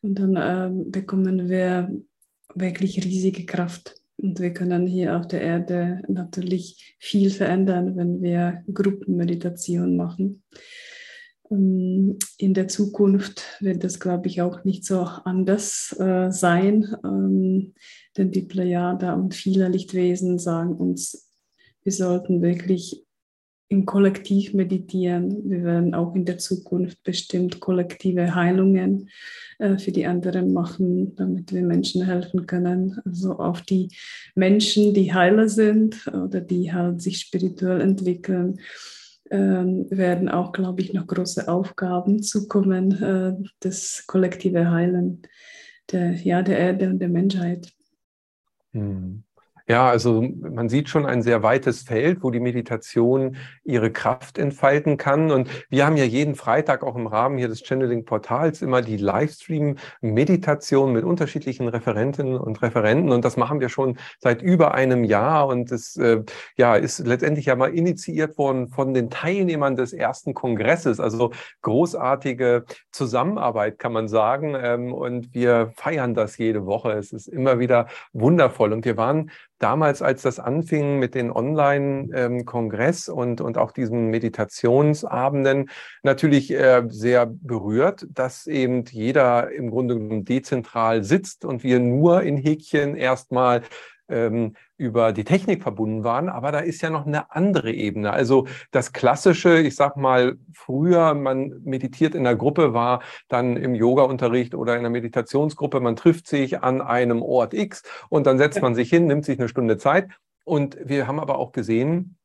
Und 0.00 0.18
dann 0.18 0.36
äh, 0.36 0.70
bekommen 0.90 1.48
wir 1.50 1.90
wirklich 2.54 3.04
riesige 3.04 3.44
Kraft. 3.44 3.96
Und 4.20 4.40
wir 4.40 4.52
können 4.52 4.86
hier 4.86 5.16
auf 5.16 5.28
der 5.28 5.40
Erde 5.40 6.02
natürlich 6.08 6.96
viel 6.98 7.30
verändern, 7.30 7.96
wenn 7.96 8.20
wir 8.20 8.64
Gruppenmeditation 8.72 9.96
machen. 9.96 10.42
Ähm, 11.50 12.18
in 12.36 12.52
der 12.52 12.68
Zukunft 12.68 13.42
wird 13.60 13.84
das, 13.84 14.00
glaube 14.00 14.26
ich, 14.26 14.42
auch 14.42 14.64
nicht 14.64 14.84
so 14.84 15.02
anders 15.02 15.94
äh, 15.98 16.30
sein, 16.30 16.96
ähm, 17.04 17.74
denn 18.16 18.32
die 18.32 18.42
Plejada 18.42 19.14
und 19.14 19.34
viele 19.34 19.68
Lichtwesen 19.68 20.38
sagen 20.38 20.74
uns, 20.74 21.30
wir 21.84 21.92
sollten 21.92 22.42
wirklich 22.42 23.06
im 23.68 23.84
Kollektiv 23.84 24.54
meditieren. 24.54 25.50
Wir 25.50 25.62
werden 25.62 25.94
auch 25.94 26.14
in 26.14 26.24
der 26.24 26.38
Zukunft 26.38 27.02
bestimmt 27.02 27.60
kollektive 27.60 28.34
Heilungen 28.34 29.10
äh, 29.58 29.76
für 29.76 29.92
die 29.92 30.06
anderen 30.06 30.52
machen, 30.52 31.14
damit 31.16 31.52
wir 31.52 31.62
Menschen 31.62 32.04
helfen 32.04 32.46
können. 32.46 32.98
Also 33.04 33.38
auf 33.38 33.60
die 33.62 33.90
Menschen, 34.34 34.94
die 34.94 35.12
Heiler 35.12 35.48
sind 35.48 36.06
oder 36.06 36.40
die 36.40 36.72
halt 36.72 37.02
sich 37.02 37.20
spirituell 37.20 37.82
entwickeln, 37.82 38.58
ähm, 39.30 39.86
werden 39.90 40.30
auch, 40.30 40.52
glaube 40.52 40.80
ich, 40.80 40.94
noch 40.94 41.06
große 41.06 41.48
Aufgaben 41.48 42.22
zukommen, 42.22 43.02
äh, 43.02 43.34
das 43.60 44.04
kollektive 44.06 44.70
Heilen 44.70 45.22
der, 45.92 46.12
ja, 46.12 46.42
der 46.42 46.58
Erde 46.58 46.88
und 46.88 46.98
der 46.98 47.08
Menschheit. 47.08 47.70
Hm. 48.72 49.24
Ja, 49.70 49.90
also 49.90 50.22
man 50.22 50.70
sieht 50.70 50.88
schon 50.88 51.04
ein 51.04 51.20
sehr 51.20 51.42
weites 51.42 51.82
Feld, 51.82 52.22
wo 52.22 52.30
die 52.30 52.40
Meditation 52.40 53.36
ihre 53.64 53.90
Kraft 53.92 54.38
entfalten 54.38 54.96
kann. 54.96 55.30
Und 55.30 55.50
wir 55.68 55.84
haben 55.84 55.98
ja 55.98 56.04
jeden 56.04 56.36
Freitag 56.36 56.82
auch 56.82 56.96
im 56.96 57.06
Rahmen 57.06 57.36
hier 57.36 57.48
des 57.48 57.60
Channeling-Portals 57.60 58.62
immer 58.62 58.80
die 58.80 58.96
Livestream-Meditation 58.96 60.90
mit 60.90 61.04
unterschiedlichen 61.04 61.68
Referentinnen 61.68 62.38
und 62.38 62.62
Referenten. 62.62 63.12
Und 63.12 63.26
das 63.26 63.36
machen 63.36 63.60
wir 63.60 63.68
schon 63.68 63.98
seit 64.20 64.40
über 64.40 64.72
einem 64.72 65.04
Jahr. 65.04 65.46
Und 65.46 65.70
es 65.70 65.96
äh, 65.96 66.22
ja, 66.56 66.74
ist 66.74 67.00
letztendlich 67.00 67.44
ja 67.44 67.54
mal 67.54 67.74
initiiert 67.74 68.38
worden 68.38 68.68
von 68.68 68.94
den 68.94 69.10
Teilnehmern 69.10 69.76
des 69.76 69.92
ersten 69.92 70.32
Kongresses. 70.32 70.98
Also 70.98 71.32
großartige 71.60 72.64
Zusammenarbeit, 72.90 73.78
kann 73.78 73.92
man 73.92 74.08
sagen. 74.08 74.56
Ähm, 74.58 74.94
und 74.94 75.34
wir 75.34 75.72
feiern 75.76 76.14
das 76.14 76.38
jede 76.38 76.64
Woche. 76.64 76.92
Es 76.92 77.12
ist 77.12 77.26
immer 77.26 77.58
wieder 77.58 77.88
wundervoll. 78.14 78.72
Und 78.72 78.86
wir 78.86 78.96
waren 78.96 79.30
damals, 79.58 80.02
als 80.02 80.22
das 80.22 80.38
anfing 80.38 80.98
mit 80.98 81.14
den 81.14 81.30
Online-Kongress 81.30 83.08
und, 83.08 83.40
und 83.40 83.58
auch 83.58 83.72
diesen 83.72 84.08
Meditationsabenden, 84.08 85.70
natürlich 86.02 86.52
äh, 86.52 86.84
sehr 86.88 87.26
berührt, 87.26 88.06
dass 88.10 88.46
eben 88.46 88.84
jeder 88.84 89.50
im 89.50 89.70
Grunde 89.70 90.22
dezentral 90.22 91.04
sitzt 91.04 91.44
und 91.44 91.62
wir 91.62 91.80
nur 91.80 92.22
in 92.22 92.36
Häkchen 92.36 92.96
erstmal 92.96 93.62
ähm, 94.08 94.54
über 94.78 95.12
die 95.12 95.24
Technik 95.24 95.62
verbunden 95.62 96.04
waren, 96.04 96.28
aber 96.28 96.52
da 96.52 96.60
ist 96.60 96.80
ja 96.80 96.88
noch 96.88 97.04
eine 97.04 97.30
andere 97.32 97.72
Ebene. 97.72 98.12
Also 98.12 98.46
das 98.70 98.92
klassische, 98.92 99.58
ich 99.58 99.74
sag 99.74 99.96
mal, 99.96 100.38
früher 100.54 101.14
man 101.14 101.60
meditiert 101.64 102.14
in 102.14 102.24
der 102.24 102.36
Gruppe, 102.36 102.72
war 102.72 103.02
dann 103.28 103.56
im 103.56 103.74
Yoga-Unterricht 103.74 104.54
oder 104.54 104.76
in 104.76 104.82
der 104.82 104.90
Meditationsgruppe, 104.90 105.80
man 105.80 105.96
trifft 105.96 106.28
sich 106.28 106.62
an 106.62 106.80
einem 106.80 107.22
Ort 107.22 107.54
X 107.54 107.82
und 108.08 108.26
dann 108.26 108.38
setzt 108.38 108.62
man 108.62 108.74
sich 108.74 108.88
hin, 108.88 109.06
nimmt 109.06 109.24
sich 109.24 109.38
eine 109.38 109.48
Stunde 109.48 109.76
Zeit. 109.76 110.08
Und 110.44 110.78
wir 110.82 111.06
haben 111.06 111.20
aber 111.20 111.38
auch 111.38 111.52
gesehen, 111.52 112.16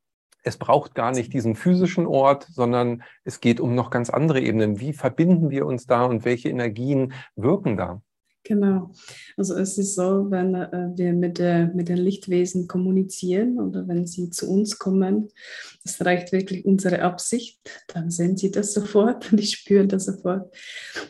es 0.43 0.57
braucht 0.57 0.93
gar 0.93 1.11
nicht 1.11 1.33
diesen 1.33 1.55
physischen 1.55 2.05
Ort, 2.05 2.47
sondern 2.49 3.03
es 3.23 3.39
geht 3.39 3.59
um 3.59 3.75
noch 3.75 3.89
ganz 3.89 4.09
andere 4.09 4.41
Ebenen. 4.41 4.79
Wie 4.79 4.93
verbinden 4.93 5.49
wir 5.49 5.65
uns 5.65 5.87
da 5.87 6.05
und 6.05 6.23
welche 6.23 6.49
Energien 6.49 7.13
wirken 7.35 7.77
da? 7.77 8.01
Genau. 8.43 8.91
Also 9.37 9.55
es 9.55 9.77
ist 9.77 9.95
so, 9.95 10.29
wenn 10.29 10.53
äh, 10.53 10.89
wir 10.95 11.13
mit, 11.13 11.39
der, 11.39 11.67
mit 11.73 11.87
den 11.87 11.97
Lichtwesen 11.97 12.67
kommunizieren 12.67 13.57
oder 13.57 13.87
wenn 13.87 14.05
sie 14.05 14.31
zu 14.31 14.49
uns 14.49 14.77
kommen, 14.77 15.29
es 15.85 16.03
reicht 16.03 16.33
wirklich 16.33 16.65
unsere 16.65 17.01
Absicht, 17.01 17.59
dann 17.87 18.11
sehen 18.11 18.35
sie 18.35 18.51
das 18.51 18.73
sofort 18.73 19.31
und 19.31 19.39
ich 19.39 19.51
spüre 19.51 19.87
das 19.87 20.05
sofort. 20.05 20.53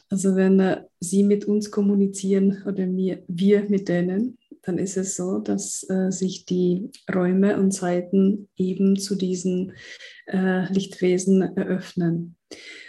Also 0.09 0.35
wenn 0.35 0.59
äh, 0.59 0.83
sie 0.99 1.23
mit 1.23 1.45
uns 1.45 1.71
kommunizieren 1.71 2.63
oder 2.67 2.85
wir, 2.87 3.23
wir 3.27 3.67
mit 3.67 3.89
denen, 3.89 4.37
dann 4.61 4.77
ist 4.77 4.95
es 4.95 5.15
so, 5.15 5.39
dass 5.39 5.87
äh, 5.89 6.11
sich 6.11 6.45
die 6.45 6.89
Räume 7.13 7.57
und 7.57 7.71
Zeiten 7.71 8.47
eben 8.55 8.97
zu 8.97 9.15
diesen 9.15 9.73
äh, 10.27 10.71
Lichtwesen 10.71 11.41
eröffnen. 11.41 12.35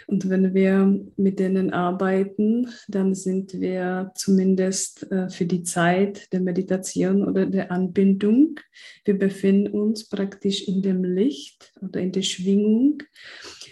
Und 0.07 0.29
wenn 0.29 0.53
wir 0.53 0.99
mit 1.17 1.39
denen 1.39 1.71
arbeiten, 1.71 2.69
dann 2.87 3.15
sind 3.15 3.59
wir 3.59 4.11
zumindest 4.15 5.11
äh, 5.11 5.29
für 5.29 5.45
die 5.45 5.63
Zeit 5.63 6.31
der 6.31 6.41
Meditation 6.41 7.27
oder 7.27 7.45
der 7.45 7.71
Anbindung, 7.71 8.59
wir 9.03 9.17
befinden 9.17 9.73
uns 9.73 10.07
praktisch 10.07 10.67
in 10.67 10.81
dem 10.81 11.03
Licht 11.03 11.73
oder 11.81 11.99
in 12.01 12.11
der 12.11 12.21
Schwingung 12.21 13.01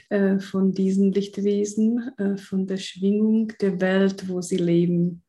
äh, 0.09 0.39
von 0.39 0.73
diesen 0.73 1.11
Lichtwesen, 1.11 2.11
äh, 2.17 2.37
von 2.37 2.65
der 2.65 2.77
Schwingung 2.77 3.51
der 3.61 3.79
Welt, 3.79 4.27
wo 4.27 4.41
sie 4.41 4.57
leben. 4.57 5.23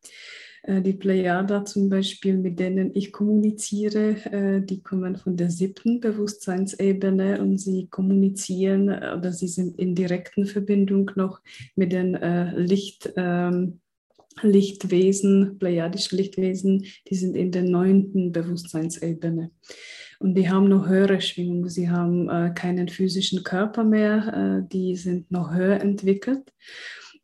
Äh, 0.66 0.82
die 0.82 0.94
Plejada 0.94 1.64
zum 1.64 1.88
Beispiel, 1.88 2.36
mit 2.36 2.58
denen 2.58 2.90
ich 2.94 3.12
kommuniziere, 3.12 4.16
äh, 4.32 4.62
die 4.62 4.82
kommen 4.82 5.16
von 5.16 5.36
der 5.36 5.50
siebten 5.50 6.00
Bewusstseinsebene 6.00 7.40
und 7.40 7.58
sie 7.58 7.88
kommunizieren 7.88 8.88
äh, 8.88 9.14
oder 9.16 9.32
sie 9.32 9.48
sind 9.48 9.78
in 9.78 9.94
direkten 9.94 10.46
Verbindung 10.46 11.10
noch 11.16 11.40
mit 11.76 11.92
den 11.92 12.14
Licht. 12.56 13.12
Ähm, 13.16 13.80
Lichtwesen, 14.42 15.58
plejadische 15.60 16.16
Lichtwesen, 16.16 16.86
die 17.08 17.14
sind 17.14 17.36
in 17.36 17.52
der 17.52 17.62
neunten 17.62 18.32
Bewusstseinsebene. 18.32 19.52
Und 20.18 20.34
die 20.34 20.50
haben 20.50 20.68
noch 20.68 20.88
höhere 20.88 21.20
Schwingungen. 21.20 21.68
Sie 21.68 21.88
haben 21.88 22.28
äh, 22.28 22.52
keinen 22.52 22.88
physischen 22.88 23.44
Körper 23.44 23.84
mehr, 23.84 24.64
äh, 24.64 24.68
die 24.68 24.96
sind 24.96 25.30
noch 25.30 25.54
höher 25.54 25.80
entwickelt. 25.80 26.52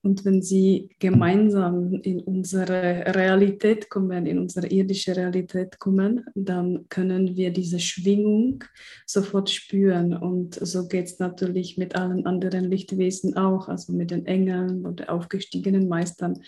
Und 0.02 0.24
wenn 0.24 0.40
sie 0.40 0.88
gemeinsam 0.98 1.94
in 2.02 2.20
unsere 2.20 3.14
Realität 3.14 3.90
kommen, 3.90 4.24
in 4.24 4.38
unsere 4.38 4.66
irdische 4.66 5.14
Realität 5.14 5.78
kommen, 5.78 6.24
dann 6.34 6.86
können 6.88 7.36
wir 7.36 7.52
diese 7.52 7.80
Schwingung 7.80 8.64
sofort 9.06 9.50
spüren. 9.50 10.16
Und 10.16 10.54
so 10.54 10.88
geht 10.88 11.06
es 11.06 11.18
natürlich 11.18 11.76
mit 11.76 11.96
allen 11.96 12.24
anderen 12.24 12.70
Lichtwesen 12.70 13.36
auch, 13.36 13.68
also 13.68 13.92
mit 13.92 14.10
den 14.10 14.24
Engeln 14.24 14.86
oder 14.86 15.12
aufgestiegenen 15.12 15.86
Meistern. 15.86 16.40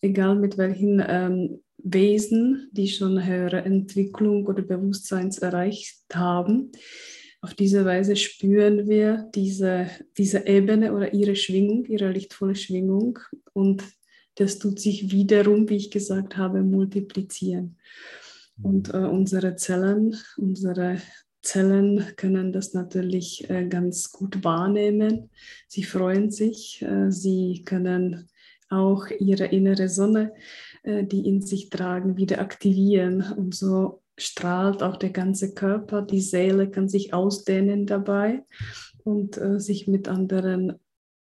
Egal 0.00 0.36
mit 0.36 0.56
welchen 0.56 1.02
ähm, 1.06 1.60
Wesen, 1.78 2.68
die 2.72 2.88
schon 2.88 3.24
höhere 3.26 3.64
Entwicklung 3.64 4.46
oder 4.46 4.62
Bewusstseins 4.62 5.38
erreicht 5.38 6.04
haben, 6.14 6.70
auf 7.40 7.54
diese 7.54 7.84
Weise 7.84 8.16
spüren 8.16 8.88
wir 8.88 9.30
diese, 9.34 9.88
diese 10.16 10.46
Ebene 10.46 10.92
oder 10.92 11.12
ihre 11.12 11.36
Schwingung, 11.36 11.84
ihre 11.86 12.10
lichtvolle 12.10 12.54
Schwingung 12.54 13.18
und 13.52 13.82
das 14.36 14.58
tut 14.58 14.78
sich 14.78 15.10
wiederum, 15.10 15.68
wie 15.68 15.76
ich 15.76 15.90
gesagt 15.90 16.36
habe, 16.36 16.62
multiplizieren. 16.62 17.78
Und 18.62 18.92
äh, 18.92 18.98
unsere 18.98 19.56
Zellen, 19.56 20.16
unsere 20.36 20.98
Zellen 21.42 22.04
können 22.16 22.52
das 22.52 22.74
natürlich 22.74 23.48
äh, 23.48 23.66
ganz 23.66 24.10
gut 24.12 24.44
wahrnehmen. 24.44 25.30
Sie 25.68 25.84
freuen 25.84 26.30
sich, 26.30 26.82
äh, 26.82 27.10
sie 27.10 27.62
können 27.64 28.28
auch 28.68 29.06
ihre 29.18 29.46
innere 29.46 29.88
Sonne, 29.88 30.34
äh, 30.82 31.04
die 31.04 31.26
in 31.26 31.40
sich 31.40 31.70
tragen, 31.70 32.16
wieder 32.16 32.40
aktivieren 32.40 33.22
und 33.22 33.54
so 33.54 34.02
strahlt 34.18 34.82
auch 34.82 34.96
der 34.96 35.10
ganze 35.10 35.54
Körper, 35.54 36.02
die 36.02 36.20
Seele 36.20 36.70
kann 36.70 36.88
sich 36.88 37.12
ausdehnen 37.12 37.86
dabei 37.86 38.44
und 39.04 39.36
äh, 39.38 39.60
sich 39.60 39.86
mit 39.86 40.08
anderen 40.08 40.74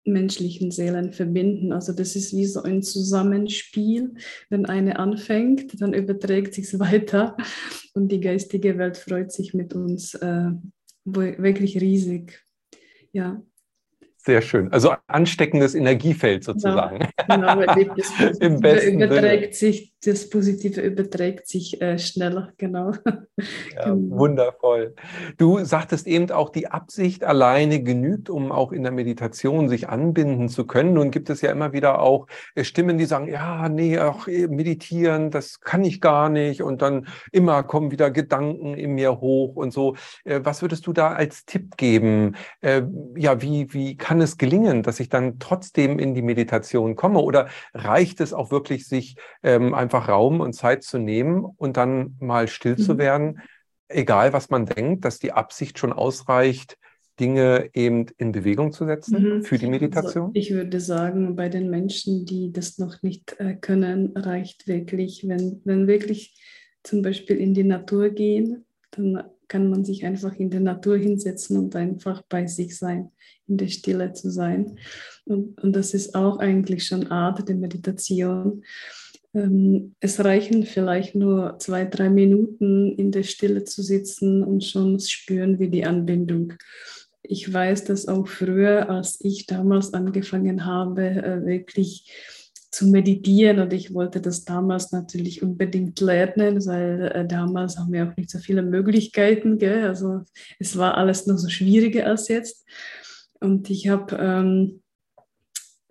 menschlichen 0.04 0.70
Seelen 0.70 1.12
verbinden. 1.12 1.72
Also 1.72 1.92
das 1.92 2.16
ist 2.16 2.34
wie 2.34 2.46
so 2.46 2.62
ein 2.62 2.82
Zusammenspiel. 2.82 4.14
Wenn 4.48 4.66
eine 4.66 4.98
anfängt, 4.98 5.80
dann 5.80 5.92
überträgt 5.92 6.54
sich 6.54 6.64
es 6.66 6.78
weiter 6.78 7.36
und 7.94 8.10
die 8.10 8.20
geistige 8.20 8.78
Welt 8.78 8.96
freut 8.96 9.32
sich 9.32 9.54
mit 9.54 9.74
uns 9.74 10.14
äh, 10.14 10.50
wirklich 11.04 11.80
riesig. 11.80 12.44
Ja. 13.12 13.42
Sehr 14.22 14.42
schön. 14.42 14.70
Also 14.70 14.92
ansteckendes 15.06 15.74
Energiefeld 15.74 16.44
sozusagen. 16.44 17.08
Genau, 17.26 17.56
genau 17.56 17.94
das 17.94 18.38
Im 18.40 18.60
besten 18.60 19.00
überträgt 19.00 19.54
Sinne. 19.54 19.72
sich, 19.72 19.94
das 20.04 20.28
Positive 20.28 20.82
überträgt 20.82 21.48
sich 21.48 21.80
äh, 21.80 21.98
schneller, 21.98 22.52
genau. 22.58 22.92
Ja, 23.74 23.84
genau. 23.84 24.18
Wundervoll. 24.18 24.94
Du 25.38 25.64
sagtest 25.64 26.06
eben 26.06 26.30
auch, 26.30 26.50
die 26.50 26.68
Absicht 26.68 27.24
alleine 27.24 27.82
genügt, 27.82 28.28
um 28.28 28.52
auch 28.52 28.72
in 28.72 28.82
der 28.82 28.92
Meditation 28.92 29.70
sich 29.70 29.88
anbinden 29.88 30.50
zu 30.50 30.66
können. 30.66 30.92
Nun 30.92 31.10
gibt 31.10 31.30
es 31.30 31.40
ja 31.40 31.50
immer 31.50 31.72
wieder 31.72 32.00
auch 32.00 32.26
äh, 32.54 32.64
Stimmen, 32.64 32.98
die 32.98 33.06
sagen, 33.06 33.28
ja, 33.28 33.70
nee, 33.70 33.98
auch 33.98 34.28
äh, 34.28 34.48
meditieren, 34.48 35.30
das 35.30 35.60
kann 35.60 35.82
ich 35.82 36.02
gar 36.02 36.28
nicht. 36.28 36.62
Und 36.62 36.82
dann 36.82 37.06
immer 37.32 37.62
kommen 37.62 37.90
wieder 37.90 38.10
Gedanken 38.10 38.74
in 38.74 38.92
mir 38.92 39.20
hoch 39.20 39.56
und 39.56 39.72
so. 39.72 39.96
Äh, 40.24 40.40
was 40.42 40.60
würdest 40.60 40.86
du 40.86 40.92
da 40.92 41.12
als 41.12 41.46
Tipp 41.46 41.78
geben? 41.78 42.34
Ja, 42.62 43.40
wie, 43.40 43.72
wie 43.72 43.96
kann 43.96 44.09
kann 44.10 44.20
es 44.20 44.38
gelingen, 44.38 44.82
dass 44.82 44.98
ich 44.98 45.08
dann 45.08 45.38
trotzdem 45.38 46.00
in 46.00 46.16
die 46.16 46.22
Meditation 46.22 46.96
komme? 46.96 47.20
Oder 47.20 47.48
reicht 47.74 48.20
es 48.20 48.32
auch 48.32 48.50
wirklich, 48.50 48.88
sich 48.88 49.14
ähm, 49.44 49.72
einfach 49.72 50.08
Raum 50.08 50.40
und 50.40 50.52
Zeit 50.52 50.82
zu 50.82 50.98
nehmen 50.98 51.44
und 51.44 51.76
dann 51.76 52.16
mal 52.18 52.48
still 52.48 52.72
mhm. 52.72 52.82
zu 52.82 52.98
werden, 52.98 53.40
egal 53.86 54.32
was 54.32 54.50
man 54.50 54.66
denkt, 54.66 55.04
dass 55.04 55.20
die 55.20 55.30
Absicht 55.30 55.78
schon 55.78 55.92
ausreicht, 55.92 56.76
Dinge 57.20 57.70
eben 57.72 58.06
in 58.18 58.32
Bewegung 58.32 58.72
zu 58.72 58.84
setzen 58.84 59.36
mhm. 59.36 59.42
für 59.44 59.58
die 59.58 59.68
Meditation? 59.68 60.24
Also 60.24 60.32
ich 60.34 60.50
würde 60.50 60.80
sagen, 60.80 61.36
bei 61.36 61.48
den 61.48 61.70
Menschen, 61.70 62.26
die 62.26 62.52
das 62.52 62.78
noch 62.78 63.04
nicht 63.04 63.38
äh, 63.38 63.54
können, 63.54 64.16
reicht 64.16 64.66
wirklich, 64.66 65.28
wenn, 65.28 65.60
wenn 65.64 65.86
wirklich 65.86 66.34
zum 66.82 67.02
Beispiel 67.02 67.36
in 67.36 67.54
die 67.54 67.62
Natur 67.62 68.08
gehen, 68.08 68.64
dann 68.90 69.22
kann 69.50 69.68
man 69.68 69.84
sich 69.84 70.06
einfach 70.06 70.34
in 70.36 70.48
der 70.48 70.60
Natur 70.60 70.96
hinsetzen 70.96 71.58
und 71.58 71.74
einfach 71.76 72.22
bei 72.28 72.46
sich 72.46 72.78
sein, 72.78 73.10
in 73.48 73.56
der 73.58 73.66
Stille 73.66 74.12
zu 74.12 74.30
sein. 74.30 74.78
Und, 75.26 75.60
und 75.60 75.74
das 75.74 75.92
ist 75.92 76.14
auch 76.14 76.38
eigentlich 76.38 76.86
schon 76.86 77.08
Art 77.08 77.46
der 77.48 77.56
Meditation. 77.56 78.62
Ähm, 79.34 79.96
es 79.98 80.24
reichen 80.24 80.64
vielleicht 80.64 81.16
nur 81.16 81.58
zwei, 81.58 81.84
drei 81.84 82.08
Minuten 82.10 82.92
in 82.92 83.10
der 83.10 83.24
Stille 83.24 83.64
zu 83.64 83.82
sitzen 83.82 84.44
und 84.44 84.64
schon 84.64 85.00
spüren 85.00 85.58
wir 85.58 85.68
die 85.68 85.84
Anbindung. 85.84 86.54
Ich 87.22 87.52
weiß, 87.52 87.84
dass 87.84 88.06
auch 88.06 88.28
früher, 88.28 88.88
als 88.88 89.20
ich 89.20 89.46
damals 89.46 89.92
angefangen 89.94 90.64
habe, 90.64 91.02
äh, 91.02 91.44
wirklich 91.44 92.08
zu 92.70 92.86
meditieren 92.86 93.58
und 93.58 93.72
ich 93.72 93.92
wollte 93.94 94.20
das 94.20 94.44
damals 94.44 94.92
natürlich 94.92 95.42
unbedingt 95.42 96.00
lernen, 96.00 96.64
weil 96.66 97.10
äh, 97.14 97.26
damals 97.26 97.78
haben 97.78 97.92
wir 97.92 98.08
auch 98.08 98.16
nicht 98.16 98.30
so 98.30 98.38
viele 98.38 98.62
Möglichkeiten, 98.62 99.58
gell? 99.58 99.86
also 99.86 100.22
es 100.58 100.76
war 100.76 100.96
alles 100.96 101.26
noch 101.26 101.36
so 101.36 101.48
schwieriger 101.48 102.06
als 102.06 102.28
jetzt 102.28 102.64
und 103.40 103.70
ich 103.70 103.88
habe 103.88 104.16
ähm, 104.16 104.82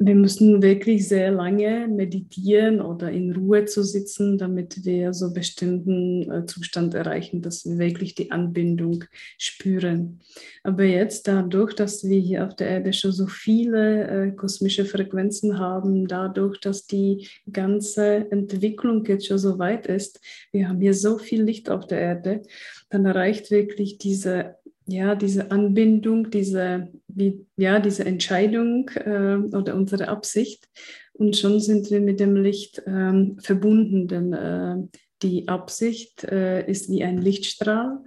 wir 0.02 0.16
müssen 0.16 0.62
wirklich 0.62 1.10
sehr 1.10 1.30
lange 1.30 1.90
meditieren 1.90 2.80
oder 2.80 3.12
in 3.12 3.34
Ruhe 3.34 3.66
zu 3.66 3.84
sitzen, 3.84 4.38
damit 4.38 4.86
wir 4.86 5.14
so 5.14 5.34
bestimmten 5.34 6.32
äh, 6.32 6.46
Zustand 6.46 6.94
erreichen, 6.94 7.42
dass 7.42 7.66
wir 7.66 7.78
wirklich 7.78 8.16
die 8.16 8.32
Anbindung 8.32 9.04
spüren. 9.38 10.22
Aber 10.64 10.86
jetzt 10.86 11.28
dadurch, 11.28 11.74
dass 11.74 12.08
wir 12.08 12.18
hier 12.18 12.48
auf 12.48 12.56
der 12.56 12.70
Erde 12.70 12.94
schon 12.94 13.12
so 13.12 13.28
viele 13.28 14.08
äh, 14.08 14.32
kosmische 14.32 14.86
Frequenzen 14.86 15.60
haben, 15.60 16.08
dadurch, 16.08 16.62
dass 16.62 16.88
die 16.88 17.28
ganze 17.52 18.32
Entwicklung 18.32 19.04
jetzt 19.06 19.28
schon 19.28 19.38
so 19.38 19.60
weit 19.60 19.86
ist, 19.88 20.22
wir 20.54 20.70
haben 20.70 20.80
hier 20.80 20.94
so 20.94 21.18
viel 21.18 21.44
Licht 21.44 21.70
auf 21.70 21.88
der 21.88 22.00
Erde, 22.00 22.44
dann 22.90 23.06
erreicht 23.06 23.52
wirklich 23.52 23.98
diese 23.98 24.56
ja, 24.90 25.16
diese 25.16 25.52
Anbindung, 25.52 26.32
diese, 26.32 26.90
wie, 27.08 27.46
ja, 27.58 27.80
diese 27.80 28.06
Entscheidung 28.06 28.90
äh, 28.96 29.38
oder 29.56 29.76
unsere 29.76 30.08
Absicht. 30.08 30.68
Und 31.14 31.38
schon 31.38 31.60
sind 31.60 31.92
wir 31.92 32.00
mit 32.00 32.20
dem 32.20 32.36
Licht 32.36 32.80
äh, 32.80 33.36
verbunden, 33.40 34.08
denn 34.08 34.34
äh, 34.34 34.78
die 35.22 35.48
Absicht 35.48 36.24
äh, 36.24 36.66
ist 36.70 36.90
wie 36.90 37.04
ein 37.04 37.18
Lichtstrahl, 37.18 38.00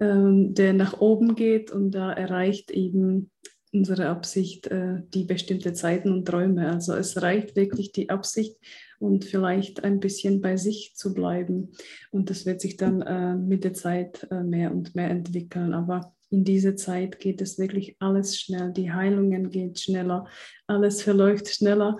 ähm, 0.00 0.54
der 0.54 0.72
nach 0.72 1.00
oben 1.00 1.34
geht 1.34 1.70
und 1.70 1.90
da 1.90 2.12
erreicht 2.12 2.70
eben 2.70 3.30
unsere 3.72 4.08
Absicht 4.08 4.68
äh, 4.68 5.02
die 5.12 5.24
bestimmte 5.24 5.74
Zeiten 5.74 6.10
und 6.10 6.26
Träume. 6.26 6.70
Also 6.70 6.94
es 6.94 7.20
reicht 7.20 7.54
wirklich 7.54 7.92
die 7.92 8.08
Absicht 8.08 8.56
und 8.98 9.24
vielleicht 9.24 9.84
ein 9.84 10.00
bisschen 10.00 10.40
bei 10.40 10.56
sich 10.56 10.94
zu 10.94 11.12
bleiben. 11.12 11.72
Und 12.10 12.30
das 12.30 12.46
wird 12.46 12.62
sich 12.62 12.76
dann 12.76 13.02
äh, 13.02 13.34
mit 13.34 13.64
der 13.64 13.74
Zeit 13.74 14.26
mehr 14.30 14.72
und 14.72 14.94
mehr 14.94 15.10
entwickeln. 15.10 15.74
Aber 15.74 16.13
in 16.34 16.44
dieser 16.44 16.74
Zeit 16.74 17.20
geht 17.20 17.40
es 17.40 17.58
wirklich 17.58 17.96
alles 18.00 18.38
schnell. 18.38 18.72
Die 18.72 18.92
Heilungen 18.92 19.50
gehen 19.50 19.76
schneller, 19.76 20.26
alles 20.66 21.00
verläuft 21.00 21.48
schneller. 21.48 21.98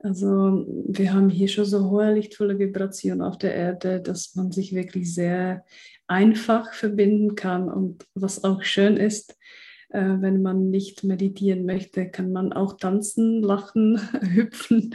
Also 0.00 0.64
wir 0.88 1.12
haben 1.12 1.28
hier 1.28 1.48
schon 1.48 1.64
so 1.64 1.90
hohe 1.90 2.12
lichtvolle 2.14 2.58
Vibrationen 2.58 3.22
auf 3.22 3.38
der 3.38 3.54
Erde, 3.54 4.00
dass 4.00 4.34
man 4.34 4.52
sich 4.52 4.74
wirklich 4.74 5.14
sehr 5.14 5.64
einfach 6.06 6.72
verbinden 6.72 7.34
kann. 7.36 7.68
Und 7.70 8.04
was 8.14 8.44
auch 8.44 8.62
schön 8.62 8.96
ist, 8.96 9.36
äh, 9.90 10.16
wenn 10.20 10.42
man 10.42 10.70
nicht 10.70 11.04
meditieren 11.04 11.64
möchte, 11.64 12.08
kann 12.10 12.32
man 12.32 12.52
auch 12.52 12.76
tanzen, 12.78 13.42
lachen, 13.42 14.00
hüpfen, 14.34 14.94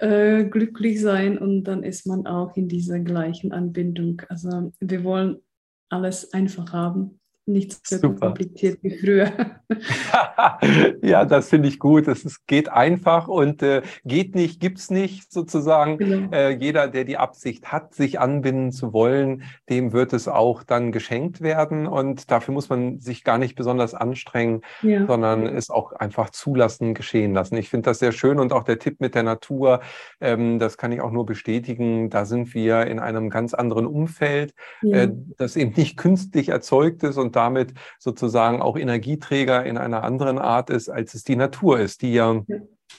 äh, 0.00 0.44
glücklich 0.44 1.00
sein 1.00 1.38
und 1.38 1.64
dann 1.64 1.82
ist 1.82 2.06
man 2.06 2.26
auch 2.26 2.56
in 2.56 2.68
dieser 2.68 2.98
gleichen 2.98 3.52
Anbindung. 3.52 4.22
Also 4.28 4.72
wir 4.80 5.04
wollen 5.04 5.38
alles 5.88 6.32
einfach 6.32 6.72
haben 6.72 7.20
nicht 7.46 7.86
so 7.86 7.98
Super. 7.98 8.28
kompliziert 8.28 8.78
wie 8.82 8.96
früher. 8.96 9.30
ja, 11.02 11.24
das 11.24 11.50
finde 11.50 11.68
ich 11.68 11.78
gut. 11.78 12.08
Es 12.08 12.46
geht 12.46 12.70
einfach 12.70 13.28
und 13.28 13.62
äh, 13.62 13.82
geht 14.04 14.34
nicht, 14.34 14.60
gibt 14.60 14.78
es 14.78 14.90
nicht 14.90 15.30
sozusagen. 15.30 15.98
Genau. 15.98 16.30
Äh, 16.32 16.56
jeder, 16.56 16.88
der 16.88 17.04
die 17.04 17.18
Absicht 17.18 17.70
hat, 17.70 17.94
sich 17.94 18.18
anbinden 18.18 18.72
zu 18.72 18.94
wollen, 18.94 19.42
dem 19.68 19.92
wird 19.92 20.14
es 20.14 20.26
auch 20.26 20.62
dann 20.62 20.90
geschenkt 20.90 21.42
werden. 21.42 21.86
Und 21.86 22.30
dafür 22.30 22.54
muss 22.54 22.70
man 22.70 22.98
sich 23.00 23.24
gar 23.24 23.36
nicht 23.36 23.56
besonders 23.56 23.92
anstrengen, 23.92 24.62
ja. 24.82 25.06
sondern 25.06 25.46
es 25.46 25.68
auch 25.68 25.92
einfach 25.92 26.30
zulassen, 26.30 26.94
geschehen 26.94 27.34
lassen. 27.34 27.56
Ich 27.56 27.68
finde 27.68 27.90
das 27.90 27.98
sehr 27.98 28.12
schön 28.12 28.38
und 28.38 28.54
auch 28.54 28.64
der 28.64 28.78
Tipp 28.78 29.00
mit 29.00 29.14
der 29.14 29.22
Natur, 29.22 29.80
ähm, 30.20 30.58
das 30.58 30.78
kann 30.78 30.92
ich 30.92 31.02
auch 31.02 31.10
nur 31.10 31.26
bestätigen. 31.26 32.08
Da 32.08 32.24
sind 32.24 32.54
wir 32.54 32.86
in 32.86 32.98
einem 32.98 33.28
ganz 33.28 33.52
anderen 33.52 33.86
Umfeld, 33.86 34.54
ja. 34.80 35.02
äh, 35.02 35.12
das 35.36 35.56
eben 35.56 35.74
nicht 35.76 35.98
künstlich 35.98 36.48
erzeugt 36.48 37.02
ist 37.02 37.18
und 37.18 37.33
damit 37.36 37.74
sozusagen 37.98 38.62
auch 38.62 38.76
Energieträger 38.76 39.64
in 39.64 39.78
einer 39.78 40.04
anderen 40.04 40.38
Art 40.38 40.70
ist, 40.70 40.88
als 40.88 41.14
es 41.14 41.24
die 41.24 41.36
Natur 41.36 41.80
ist, 41.80 42.02
die 42.02 42.14
ja, 42.14 42.42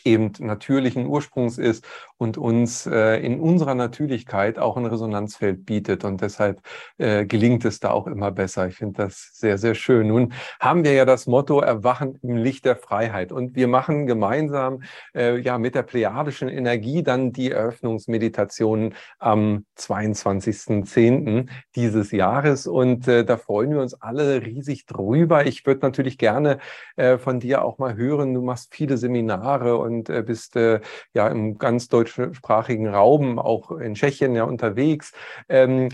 eben 0.04 0.32
natürlichen 0.40 1.06
Ursprungs 1.08 1.58
ist 1.58 1.86
und 2.18 2.38
uns 2.38 2.86
äh, 2.86 3.18
in 3.18 3.40
unserer 3.40 3.76
Natürlichkeit 3.76 4.58
auch 4.58 4.78
ein 4.78 4.86
Resonanzfeld 4.86 5.66
bietet. 5.66 6.04
Und 6.04 6.22
deshalb 6.22 6.62
äh, 6.98 7.26
gelingt 7.26 7.66
es 7.66 7.80
da 7.80 7.92
auch 7.92 8.08
immer 8.08 8.32
besser. 8.32 8.68
Ich 8.68 8.76
finde 8.76 9.04
das 9.04 9.32
sehr, 9.34 9.58
sehr 9.58 9.76
schön. 9.76 10.08
Nun 10.08 10.34
haben 10.60 10.84
wir 10.84 10.94
ja 10.94 11.06
das 11.06 11.28
Motto 11.28 11.60
Erwachen 11.60 12.18
im 12.22 12.38
Licht 12.38 12.66
der 12.66 12.78
Freiheit. 12.78 13.32
Und 13.32 13.56
wir 13.56 13.68
machen 13.68 14.08
gemeinsam 14.08 14.82
äh, 15.14 15.40
ja 15.40 15.58
mit 15.58 15.76
der 15.76 15.84
plejadischen 15.84 16.48
Energie 16.48 17.04
dann 17.04 17.34
die 17.34 17.52
Eröffnungsmeditation 17.52 18.94
am 19.20 19.66
22.10. 19.78 21.50
dieses 21.76 22.12
Jahres. 22.12 22.66
Und 22.66 23.08
äh, 23.08 23.26
da 23.26 23.38
freuen 23.38 23.72
wir 23.72 23.82
uns 23.82 23.94
alle 23.94 24.46
riesig 24.46 24.86
drüber. 24.86 25.46
Ich 25.46 25.66
würde 25.66 25.82
natürlich 25.82 26.18
gerne 26.18 26.60
äh, 26.96 27.18
von 27.18 27.40
dir 27.40 27.64
auch 27.64 27.78
mal 27.78 27.96
hören. 27.96 28.34
Du 28.34 28.42
machst 28.42 28.74
viele 28.74 28.98
Seminare 28.98 29.78
und 29.86 30.10
äh, 30.10 30.24
bist 30.24 30.56
äh, 30.56 30.82
ja 31.14 31.28
im 31.28 31.58
ganz 31.58 31.88
deutschsprachigen 31.88 32.88
Raum, 32.88 33.40
auch 33.40 33.72
in 33.72 33.94
Tschechien 33.96 34.36
ja 34.36 34.44
unterwegs. 34.44 35.14
Ähm, 35.48 35.90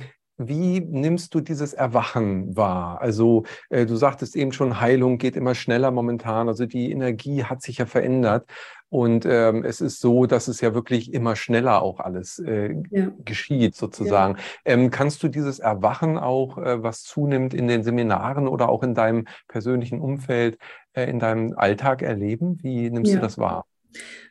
wie 0.47 0.79
nimmst 0.79 1.35
du 1.35 1.39
dieses 1.39 1.73
Erwachen 1.73 2.55
wahr? 2.55 2.99
Also 3.01 3.43
äh, 3.69 3.85
du 3.85 3.95
sagtest 3.95 4.35
eben 4.35 4.51
schon, 4.53 4.79
Heilung 4.79 5.17
geht 5.17 5.35
immer 5.35 5.55
schneller 5.55 5.91
momentan. 5.91 6.47
Also 6.47 6.65
die 6.65 6.91
Energie 6.91 7.43
hat 7.43 7.61
sich 7.61 7.77
ja 7.77 7.85
verändert. 7.85 8.45
Und 8.89 9.25
ähm, 9.25 9.63
es 9.63 9.79
ist 9.79 10.01
so, 10.01 10.25
dass 10.25 10.49
es 10.49 10.59
ja 10.59 10.73
wirklich 10.73 11.13
immer 11.13 11.37
schneller 11.37 11.81
auch 11.81 11.99
alles 12.01 12.39
äh, 12.39 12.75
ja. 12.89 13.07
geschieht, 13.23 13.75
sozusagen. 13.75 14.35
Ja. 14.35 14.43
Ähm, 14.65 14.91
kannst 14.91 15.23
du 15.23 15.29
dieses 15.29 15.59
Erwachen 15.59 16.17
auch, 16.17 16.57
äh, 16.57 16.83
was 16.83 17.03
zunimmt 17.03 17.53
in 17.53 17.67
den 17.69 17.83
Seminaren 17.83 18.49
oder 18.49 18.67
auch 18.67 18.83
in 18.83 18.93
deinem 18.93 19.27
persönlichen 19.47 20.01
Umfeld, 20.01 20.57
äh, 20.91 21.09
in 21.09 21.19
deinem 21.19 21.53
Alltag 21.55 22.01
erleben? 22.01 22.57
Wie 22.63 22.89
nimmst 22.89 23.13
ja. 23.13 23.19
du 23.19 23.21
das 23.21 23.37
wahr? 23.37 23.65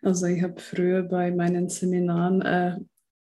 Also 0.02 0.26
ich 0.26 0.42
habe 0.42 0.60
früher 0.60 1.02
bei 1.02 1.30
meinen 1.30 1.68
Seminaren 1.68 2.42
äh, 2.42 2.76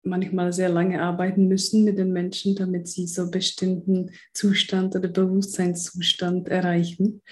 manchmal 0.02 0.52
sehr 0.52 0.68
lange 0.68 1.00
arbeiten 1.00 1.48
müssen 1.48 1.84
mit 1.84 1.98
den 1.98 2.12
Menschen, 2.12 2.56
damit 2.56 2.88
sie 2.88 3.06
so 3.06 3.30
bestimmten 3.30 4.10
Zustand 4.32 4.96
oder 4.96 5.08
Bewusstseinszustand 5.08 6.48
erreichen. 6.48 7.22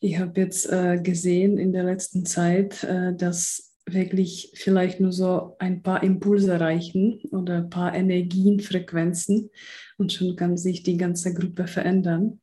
Ich 0.00 0.18
habe 0.18 0.40
jetzt 0.40 0.70
äh, 0.70 1.00
gesehen 1.02 1.58
in 1.58 1.72
der 1.72 1.84
letzten 1.84 2.26
Zeit, 2.26 2.84
äh, 2.84 3.14
dass 3.14 3.72
wirklich 3.88 4.52
vielleicht 4.54 5.00
nur 5.00 5.12
so 5.12 5.56
ein 5.58 5.82
paar 5.82 6.02
Impulse 6.02 6.60
reichen 6.60 7.20
oder 7.30 7.58
ein 7.58 7.70
paar 7.70 7.94
Energienfrequenzen 7.94 9.50
und 9.96 10.12
schon 10.12 10.36
kann 10.36 10.56
sich 10.56 10.82
die 10.82 10.96
ganze 10.96 11.32
Gruppe 11.32 11.66
verändern. 11.66 12.40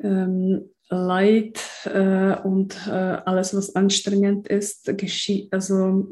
Ähm, 0.00 0.68
Leid 0.90 1.60
äh, 1.84 2.36
und 2.42 2.86
äh, 2.86 2.90
alles, 2.90 3.54
was 3.54 3.74
anstrengend 3.74 4.48
ist, 4.48 4.96
geschieht, 4.96 5.52
also 5.52 6.08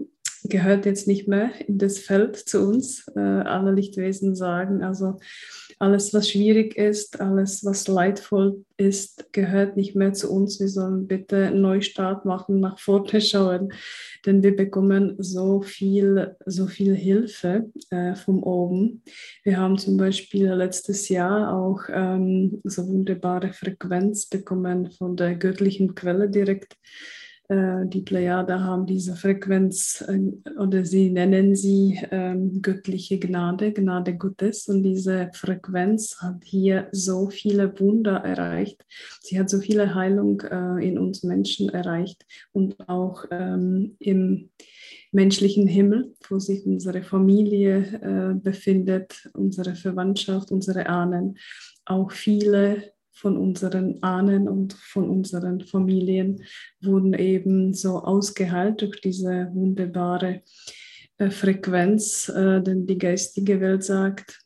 gehört 0.49 0.87
jetzt 0.87 1.07
nicht 1.07 1.29
mehr 1.29 1.51
in 1.67 1.79
das 1.79 1.99
Feld 1.99 2.37
zu 2.37 2.67
uns. 2.67 3.07
Äh, 3.15 3.21
alle 3.21 3.73
Lichtwesen 3.73 4.35
sagen, 4.35 4.83
also 4.83 5.19
alles, 5.79 6.15
was 6.15 6.31
schwierig 6.31 6.77
ist, 6.77 7.21
alles, 7.21 7.65
was 7.65 7.87
leidvoll 7.87 8.65
ist, 8.79 9.33
gehört 9.33 9.77
nicht 9.77 9.95
mehr 9.95 10.13
zu 10.15 10.33
uns. 10.33 10.59
Wir 10.59 10.69
sollen 10.69 11.07
bitte 11.07 11.47
einen 11.47 11.61
Neustart 11.61 12.25
machen, 12.25 12.61
nach 12.61 12.79
vorne 12.79 13.21
schauen, 13.21 13.73
denn 14.25 14.43
wir 14.43 14.57
bekommen 14.57 15.17
so 15.19 15.61
viel, 15.61 16.35
so 16.47 16.67
viel 16.67 16.95
Hilfe 16.95 17.71
äh, 17.91 18.15
von 18.15 18.43
oben. 18.43 19.03
Wir 19.43 19.59
haben 19.59 19.77
zum 19.77 19.97
Beispiel 19.99 20.49
letztes 20.49 21.09
Jahr 21.09 21.55
auch 21.55 21.83
ähm, 21.91 22.61
so 22.65 22.87
wunderbare 22.89 23.53
Frequenz 23.53 24.27
bekommen 24.27 24.91
von 24.93 25.17
der 25.17 25.35
göttlichen 25.35 25.95
Quelle 25.95 26.31
direkt 26.31 26.77
die 27.49 28.03
Plejade 28.03 28.63
haben 28.63 28.87
diese 28.87 29.15
Frequenz 29.15 30.05
äh, 30.09 30.33
oder 30.59 30.85
sie 30.85 31.11
nennen 31.11 31.55
sie 31.55 32.01
ähm, 32.11 32.61
göttliche 32.61 33.19
Gnade, 33.19 33.73
Gnade 33.73 34.17
Gottes. 34.17 34.69
Und 34.69 34.83
diese 34.83 35.31
Frequenz 35.33 36.17
hat 36.21 36.43
hier 36.43 36.89
so 36.93 37.31
viele 37.31 37.79
Wunder 37.79 38.17
erreicht. 38.17 38.85
Sie 39.21 39.39
hat 39.39 39.49
so 39.49 39.61
viele 39.61 39.95
Heilung 39.95 40.41
äh, 40.41 40.87
in 40.87 40.99
uns 40.99 41.23
Menschen 41.23 41.69
erreicht 41.69 42.25
und 42.53 42.89
auch 42.89 43.25
ähm, 43.31 43.97
im 44.01 44.51
menschlichen 45.13 45.67
Himmel, 45.67 46.15
wo 46.29 46.39
sich 46.39 46.67
unsere 46.67 47.03
Familie 47.03 47.79
äh, 48.03 48.35
befindet, 48.35 49.31
unsere 49.35 49.75
Verwandtschaft, 49.75 50.51
unsere 50.51 50.89
Ahnen. 50.89 51.39
Auch 51.85 52.11
viele 52.11 52.96
von 53.17 53.39
unseren 53.39 54.03
Ahnen 54.03 54.47
und 54.47 54.75
von 54.75 55.09
unseren 55.09 55.63
Familien 55.63 56.43
wurden 56.83 57.15
eben 57.15 57.73
so 57.73 58.01
ausgeheilt 58.03 58.83
durch 58.83 59.01
diese 59.01 59.51
wunderbare 59.55 60.43
äh, 61.19 61.31
Frequenz, 61.31 62.29
äh, 62.29 62.63
denn 62.63 62.87
die 62.87 62.99
geistige 62.99 63.61
Welt 63.61 63.85
sagt, 63.85 64.39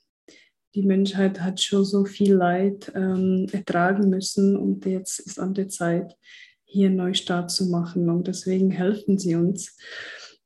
die 0.76 0.82
Menschheit 0.82 1.40
hat 1.40 1.60
schon 1.60 1.84
so 1.84 2.04
viel 2.04 2.34
Leid 2.34 2.92
ähm, 2.94 3.48
ertragen 3.50 4.08
müssen 4.08 4.56
und 4.56 4.86
jetzt 4.86 5.18
ist 5.18 5.40
an 5.40 5.52
der 5.54 5.68
Zeit, 5.68 6.16
hier 6.64 6.86
einen 6.86 6.96
Neustart 6.96 7.50
zu 7.50 7.66
machen 7.66 8.08
und 8.08 8.28
deswegen 8.28 8.70
helfen 8.70 9.18
sie 9.18 9.34
uns. 9.34 9.76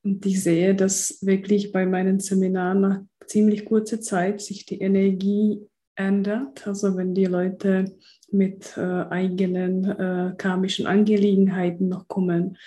Und 0.03 0.25
ich 0.25 0.43
sehe, 0.43 0.75
dass 0.75 1.19
wirklich 1.21 1.73
bei 1.73 1.85
meinen 1.85 2.21
Seminaren 2.21 2.81
nach 2.81 3.01
ziemlich 3.27 3.67
kurzer 3.67 4.01
Zeit 4.01 4.41
sich 4.41 4.65
die 4.65 4.81
Energie 4.81 5.61
ändert. 5.97 6.67
Also 6.67 6.97
wenn 6.97 7.15
die 7.15 7.27
Leute 7.27 7.97
mit 8.35 8.77
äh, 8.77 8.81
eigenen 8.81 9.85
äh, 9.85 10.35
karmischen 10.37 10.87
Angelegenheiten 10.87 11.89
noch 11.89 12.09
kommen 12.09 12.59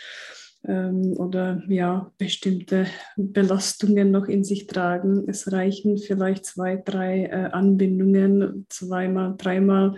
ähm, 0.66 1.14
oder 1.18 1.62
ja, 1.68 2.12
bestimmte 2.18 2.88
Belastungen 3.16 4.12
noch 4.12 4.28
in 4.28 4.44
sich 4.44 4.68
tragen. 4.68 5.26
Es 5.28 5.52
reichen 5.52 5.98
vielleicht 5.98 6.46
zwei, 6.46 6.78
drei 6.78 7.26
äh, 7.26 7.50
Anbindungen, 7.52 8.66
zweimal, 8.70 9.36
dreimal 9.38 9.96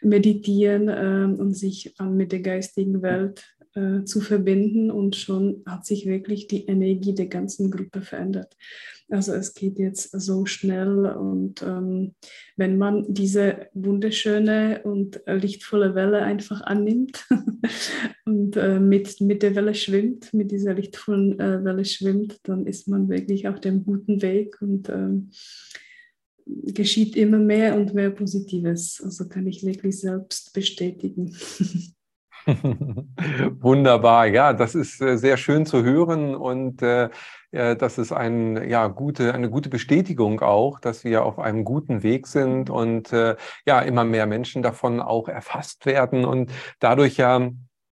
meditieren 0.00 0.88
äh, 0.88 1.40
und 1.40 1.54
sich 1.54 1.94
mit 2.00 2.32
der 2.32 2.40
geistigen 2.40 3.02
Welt 3.02 3.51
äh, 3.74 4.04
zu 4.04 4.20
verbinden 4.20 4.90
und 4.90 5.16
schon 5.16 5.62
hat 5.66 5.86
sich 5.86 6.06
wirklich 6.06 6.46
die 6.46 6.66
Energie 6.66 7.14
der 7.14 7.26
ganzen 7.26 7.70
Gruppe 7.70 8.02
verändert. 8.02 8.56
Also 9.08 9.32
es 9.32 9.54
geht 9.54 9.78
jetzt 9.78 10.10
so 10.18 10.46
schnell 10.46 11.06
und 11.06 11.62
ähm, 11.62 12.14
wenn 12.56 12.78
man 12.78 13.04
diese 13.08 13.68
wunderschöne 13.74 14.82
und 14.84 15.20
lichtvolle 15.26 15.94
Welle 15.94 16.22
einfach 16.22 16.62
annimmt 16.62 17.26
und 18.24 18.56
äh, 18.56 18.80
mit, 18.80 19.20
mit 19.20 19.42
der 19.42 19.54
Welle 19.54 19.74
schwimmt, 19.74 20.32
mit 20.32 20.50
dieser 20.50 20.74
lichtvollen 20.74 21.38
äh, 21.38 21.64
Welle 21.64 21.84
schwimmt, 21.84 22.40
dann 22.44 22.66
ist 22.66 22.88
man 22.88 23.08
wirklich 23.08 23.48
auf 23.48 23.60
dem 23.60 23.84
guten 23.84 24.22
Weg 24.22 24.60
und 24.62 24.88
ähm, 24.88 25.30
geschieht 26.46 27.16
immer 27.16 27.38
mehr 27.38 27.76
und 27.76 27.94
mehr 27.94 28.10
Positives. 28.10 29.00
Also 29.04 29.28
kann 29.28 29.46
ich 29.46 29.64
wirklich 29.64 29.98
selbst 29.98 30.52
bestätigen. 30.52 31.34
Wunderbar, 33.60 34.26
ja, 34.26 34.52
das 34.52 34.74
ist 34.74 35.00
äh, 35.00 35.16
sehr 35.16 35.36
schön 35.36 35.66
zu 35.66 35.84
hören 35.84 36.34
und 36.34 36.82
äh, 36.82 37.08
das 37.50 37.98
ist 37.98 38.12
ein, 38.12 38.68
ja, 38.68 38.86
gute, 38.86 39.34
eine 39.34 39.50
gute 39.50 39.68
Bestätigung 39.68 40.40
auch, 40.40 40.80
dass 40.80 41.04
wir 41.04 41.24
auf 41.24 41.38
einem 41.38 41.64
guten 41.64 42.02
Weg 42.02 42.26
sind 42.26 42.70
und 42.70 43.12
äh, 43.12 43.36
ja, 43.66 43.80
immer 43.80 44.04
mehr 44.04 44.26
Menschen 44.26 44.62
davon 44.62 45.00
auch 45.00 45.28
erfasst 45.28 45.84
werden 45.84 46.24
und 46.24 46.50
dadurch 46.80 47.18
ja 47.18 47.50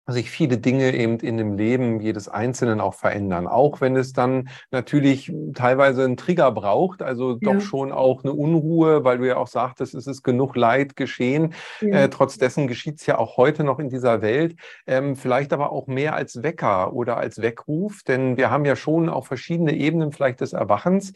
sich 0.08 0.30
viele 0.30 0.58
Dinge 0.58 0.94
eben 0.94 1.20
in 1.20 1.38
dem 1.38 1.58
Leben 1.58 2.00
jedes 2.00 2.28
Einzelnen 2.28 2.80
auch 2.80 2.94
verändern. 2.94 3.48
Auch 3.48 3.82
wenn 3.82 3.96
es 3.96 4.14
dann 4.14 4.50
natürlich 4.72 5.34
teilweise 5.54 6.04
einen 6.04 6.18
Trigger 6.18 6.52
braucht, 6.52 7.02
also 7.02 7.38
ja. 7.42 7.54
doch 7.54 7.62
schon 7.62 7.92
auch 7.92 8.24
eine 8.24 8.34
Unruhe, 8.34 9.04
weil 9.04 9.18
du 9.18 9.28
ja 9.28 9.38
auch 9.38 9.48
sagtest, 9.48 9.96
es 9.96 10.08
ist 10.08 10.24
genug 10.24 10.56
Leid 10.56 10.96
geschehen. 10.96 11.54
Ja. 11.82 12.02
Äh, 12.02 12.10
trotz 12.10 12.38
dessen 12.38 12.68
geschieht 12.68 13.00
es 13.00 13.06
ja 13.06 13.18
auch 13.18 13.38
heute 13.38 13.64
noch 13.64 13.80
in 13.80 13.90
dieser 13.90 14.22
Welt. 14.22 14.56
Ähm, 14.86 15.16
vielleicht 15.16 15.54
aber 15.54 15.72
auch 15.72 15.88
mehr 15.88 16.16
als 16.16 16.44
Wecker 16.44 16.94
oder 16.94 17.18
als 17.18 17.42
Weckruf, 17.42 18.04
denn 18.04 18.38
wir 18.38 18.52
haben 18.52 18.66
ja 18.66 18.76
schon 18.76 19.10
auch 19.10 19.26
verschiedene 19.26 19.76
Ebenen 19.76 20.12
vielleicht 20.12 20.42
des 20.42 20.54
Erwachens 20.54 21.14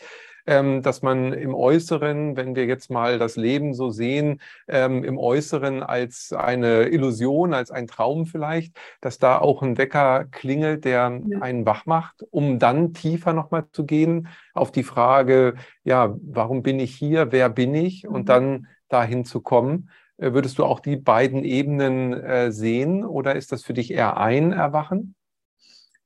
dass 0.50 1.02
man 1.02 1.34
im 1.34 1.54
Äußeren, 1.54 2.36
wenn 2.36 2.56
wir 2.56 2.66
jetzt 2.66 2.90
mal 2.90 3.20
das 3.20 3.36
Leben 3.36 3.74
so 3.74 3.92
sehen, 3.92 4.42
ähm, 4.68 5.04
im 5.04 5.18
Äußeren 5.18 5.84
als 5.84 6.34
eine 6.34 6.90
Illusion, 6.90 7.54
als 7.54 7.72
ein 7.72 7.88
Traum 7.88 8.26
vielleicht, 8.26 8.76
dass 9.02 9.20
da 9.20 9.38
auch 9.38 9.62
ein 9.62 9.78
Wecker 9.78 10.26
klingelt, 10.32 10.86
der 10.86 11.06
einen 11.06 11.66
wach 11.66 11.86
macht, 11.86 12.24
um 12.32 12.58
dann 12.58 12.94
tiefer 12.94 13.34
nochmal 13.34 13.66
zu 13.72 13.86
gehen 13.86 14.28
auf 14.54 14.72
die 14.72 14.84
Frage, 14.84 15.56
ja, 15.84 16.16
warum 16.22 16.64
bin 16.64 16.80
ich 16.80 16.96
hier, 16.96 17.32
wer 17.32 17.50
bin 17.50 17.76
ich 17.76 18.08
und 18.08 18.22
mhm. 18.22 18.26
dann 18.26 18.68
dahin 18.90 19.26
zu 19.26 19.42
kommen. 19.42 19.90
Äh, 20.18 20.34
würdest 20.34 20.58
du 20.58 20.66
auch 20.66 20.80
die 20.80 20.98
beiden 20.98 21.44
Ebenen 21.44 22.14
äh, 22.14 22.52
sehen 22.52 23.06
oder 23.06 23.36
ist 23.36 23.52
das 23.52 23.64
für 23.64 23.74
dich 23.74 23.92
eher 23.92 24.18
ein 24.18 24.52
Erwachen? 24.52 25.16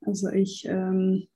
Also 0.06 0.28
ich 0.28 0.66
ähm, 0.68 1.28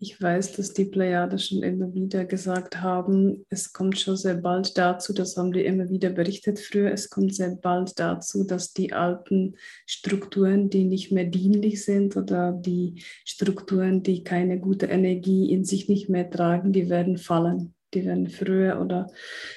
ich 0.00 0.22
weiß, 0.22 0.52
dass 0.52 0.74
die 0.74 0.84
Plejade 0.84 1.38
schon 1.38 1.62
immer 1.64 1.92
wieder 1.92 2.24
gesagt 2.24 2.80
haben, 2.80 3.44
es 3.50 3.72
kommt 3.72 3.98
schon 3.98 4.16
sehr 4.16 4.36
bald 4.36 4.78
dazu, 4.78 5.12
das 5.12 5.36
haben 5.36 5.52
die 5.52 5.64
immer 5.64 5.90
wieder 5.90 6.10
berichtet 6.10 6.60
früher, 6.60 6.92
es 6.92 7.10
kommt 7.10 7.34
sehr 7.34 7.56
bald 7.56 7.98
dazu, 7.98 8.44
dass 8.44 8.72
die 8.72 8.92
alten 8.92 9.56
Strukturen, 9.86 10.70
die 10.70 10.84
nicht 10.84 11.10
mehr 11.10 11.24
dienlich 11.24 11.84
sind 11.84 12.16
oder 12.16 12.52
die 12.52 13.02
Strukturen, 13.24 14.04
die 14.04 14.22
keine 14.22 14.60
gute 14.60 14.86
Energie 14.86 15.50
in 15.52 15.64
sich 15.64 15.88
nicht 15.88 16.08
mehr 16.08 16.30
tragen, 16.30 16.72
die 16.72 16.88
werden 16.88 17.18
fallen. 17.18 17.74
Die 17.94 18.04
werden 18.04 18.28
früher 18.28 18.80
oder 18.80 19.10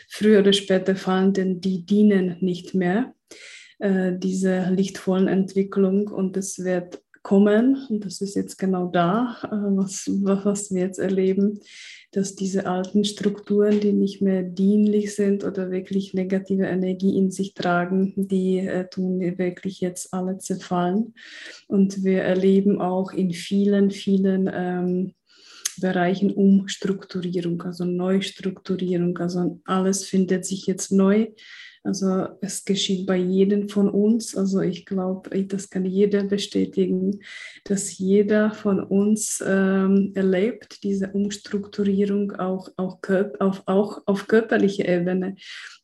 früher 0.08 0.40
oder 0.40 0.54
später 0.54 0.96
fallen, 0.96 1.34
denn 1.34 1.60
die 1.60 1.86
dienen 1.86 2.38
nicht 2.40 2.74
mehr 2.74 3.14
äh, 3.80 4.14
dieser 4.18 4.72
lichtvollen 4.72 5.28
Entwicklung 5.28 6.08
und 6.08 6.38
es 6.38 6.64
wird 6.64 7.02
kommen, 7.24 7.86
und 7.90 8.06
das 8.06 8.22
ist 8.22 8.36
jetzt 8.36 8.58
genau 8.58 8.88
da, 8.88 9.38
äh, 9.44 9.48
was, 9.52 10.10
was 10.22 10.72
wir 10.74 10.82
jetzt 10.82 11.00
erleben, 11.00 11.60
dass 12.12 12.36
diese 12.36 12.66
alten 12.66 13.06
Strukturen, 13.06 13.80
die 13.80 13.94
nicht 13.94 14.22
mehr 14.22 14.44
dienlich 14.44 15.16
sind 15.16 15.46
oder 15.46 15.72
wirklich 15.72 16.14
negative 16.14 16.66
Energie 16.66 17.18
in 17.18 17.32
sich 17.32 17.54
tragen, 17.54 18.14
die 18.18 18.60
äh, 18.60 18.88
tun 18.90 19.22
wirklich 19.38 19.80
jetzt 19.80 20.14
alle 20.14 20.38
zerfallen. 20.38 21.14
Und 21.68 22.04
wir 22.04 22.22
erleben 22.22 22.82
auch 22.82 23.14
in 23.14 23.32
vielen, 23.32 23.92
vielen 23.92 24.50
ähm, 24.54 25.14
Bereichen 25.80 26.32
Umstrukturierung, 26.32 27.62
also 27.62 27.86
Neustrukturierung. 27.86 29.18
Also 29.20 29.62
alles 29.66 30.04
findet 30.06 30.46
sich 30.46 30.68
jetzt 30.68 30.92
neu 30.92 31.28
also 31.84 32.28
es 32.42 32.64
geschieht 32.64 33.08
bei 33.08 33.18
jedem 33.18 33.68
von 33.68 33.90
uns. 33.90 34.38
Also 34.38 34.62
ich 34.62 34.86
glaube, 34.86 35.44
das 35.46 35.70
kann 35.70 35.86
jeder 35.86 36.24
bestätigen, 36.24 37.22
dass 37.64 37.98
jeder 37.98 38.52
von 38.52 38.82
uns 38.84 39.44
ähm, 39.46 40.12
erlebt 40.14 40.84
diese 40.84 41.12
Umstrukturierung 41.12 42.34
auch, 42.34 42.70
auch, 42.78 43.00
auf, 43.40 43.64
auch 43.66 44.02
auf 44.06 44.28
körperlicher 44.28 44.88
Ebene, 44.88 45.36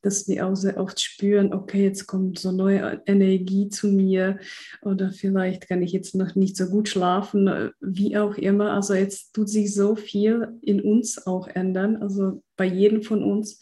dass 0.03 0.27
wir 0.27 0.45
auch 0.45 0.55
sehr 0.55 0.77
oft 0.77 1.01
spüren, 1.01 1.51
okay, 1.51 1.85
jetzt 1.85 2.05
kommt 2.05 2.37
so 2.37 2.51
neue 2.51 3.01
Energie 3.07 3.69
zu 3.69 3.87
mir 3.87 4.37
oder 4.83 5.11
vielleicht 5.11 5.67
kann 5.67 5.81
ich 5.81 5.93
jetzt 5.93 6.13
noch 6.13 6.35
nicht 6.35 6.57
so 6.57 6.67
gut 6.67 6.89
schlafen, 6.89 7.71
wie 7.81 8.17
auch 8.17 8.37
immer. 8.37 8.73
Also 8.73 8.93
jetzt 8.93 9.33
tut 9.33 9.49
sich 9.49 9.73
so 9.73 9.95
viel 9.95 10.47
in 10.61 10.79
uns 10.79 11.25
auch 11.25 11.47
ändern, 11.47 11.97
also 11.97 12.43
bei 12.55 12.65
jedem 12.65 13.01
von 13.01 13.23
uns 13.23 13.59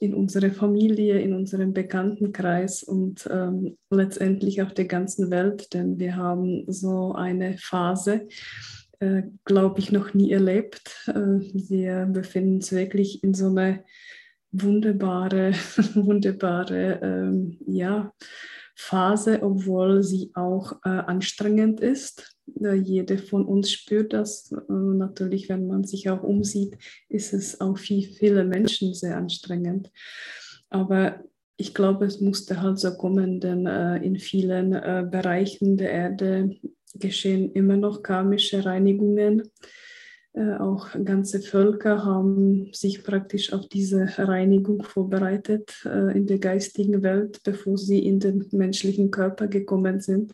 in 0.00 0.14
unserer 0.14 0.50
Familie, 0.50 1.20
in 1.20 1.34
unserem 1.34 1.72
Bekanntenkreis 1.72 2.82
und 2.82 3.28
ähm, 3.30 3.76
letztendlich 3.90 4.60
auf 4.62 4.74
der 4.74 4.86
ganzen 4.86 5.30
Welt, 5.30 5.72
denn 5.72 5.98
wir 5.98 6.16
haben 6.16 6.64
so 6.66 7.14
eine 7.14 7.56
Phase, 7.58 8.28
äh, 9.00 9.22
glaube 9.44 9.80
ich, 9.80 9.92
noch 9.92 10.14
nie 10.14 10.32
erlebt. 10.32 11.06
Äh, 11.06 11.12
wir 11.14 12.06
befinden 12.06 12.56
uns 12.56 12.72
wirklich 12.72 13.22
in 13.22 13.34
so 13.34 13.48
einer 13.48 13.80
wunderbare, 14.52 15.52
wunderbare, 15.94 17.00
ähm, 17.02 17.58
ja, 17.66 18.12
Phase, 18.74 19.42
obwohl 19.42 20.02
sie 20.02 20.30
auch 20.34 20.72
äh, 20.84 20.88
anstrengend 20.88 21.80
ist. 21.80 22.36
Äh, 22.60 22.74
jede 22.74 23.18
von 23.18 23.44
uns 23.44 23.70
spürt 23.70 24.12
das. 24.12 24.52
Äh, 24.52 24.72
natürlich, 24.72 25.48
wenn 25.48 25.66
man 25.66 25.84
sich 25.84 26.10
auch 26.10 26.22
umsieht, 26.22 26.76
ist 27.08 27.32
es 27.32 27.60
auch 27.60 27.78
für 27.78 28.02
viele 28.02 28.44
Menschen 28.44 28.94
sehr 28.94 29.16
anstrengend. 29.16 29.90
Aber 30.70 31.20
ich 31.56 31.72
glaube, 31.72 32.04
es 32.06 32.20
musste 32.20 32.60
halt 32.62 32.78
so 32.78 32.96
kommen, 32.96 33.40
denn 33.40 33.66
äh, 33.66 33.96
in 33.98 34.18
vielen 34.18 34.72
äh, 34.72 35.06
Bereichen 35.08 35.76
der 35.76 35.90
Erde 35.90 36.56
geschehen 36.94 37.52
immer 37.52 37.76
noch 37.76 38.02
karmische 38.02 38.64
Reinigungen. 38.64 39.42
Äh, 40.34 40.56
auch 40.56 40.88
ganze 41.04 41.40
Völker 41.40 42.04
haben 42.04 42.72
sich 42.72 43.04
praktisch 43.04 43.52
auf 43.52 43.68
diese 43.68 44.08
Reinigung 44.18 44.82
vorbereitet 44.82 45.84
äh, 45.84 46.16
in 46.16 46.26
der 46.26 46.38
geistigen 46.38 47.04
Welt, 47.04 47.40
bevor 47.44 47.78
sie 47.78 48.00
in 48.00 48.18
den 48.18 48.44
menschlichen 48.50 49.12
Körper 49.12 49.46
gekommen 49.46 50.00
sind. 50.00 50.32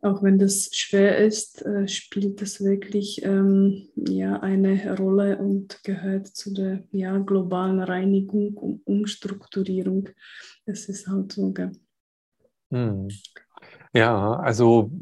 Auch 0.00 0.22
wenn 0.22 0.38
das 0.38 0.70
schwer 0.72 1.18
ist, 1.18 1.66
äh, 1.66 1.88
spielt 1.88 2.40
das 2.40 2.62
wirklich 2.62 3.22
ähm, 3.24 3.88
ja, 3.96 4.38
eine 4.40 4.96
Rolle 4.96 5.38
und 5.38 5.82
gehört 5.82 6.28
zu 6.28 6.54
der 6.54 6.84
ja, 6.92 7.18
globalen 7.18 7.80
Reinigung 7.80 8.54
und 8.54 8.86
Umstrukturierung. 8.86 10.08
Es 10.66 10.88
ist 10.88 11.08
halt 11.08 11.32
so. 11.32 11.52
Hm. 12.70 13.08
Ja, 13.92 14.34
also 14.36 14.92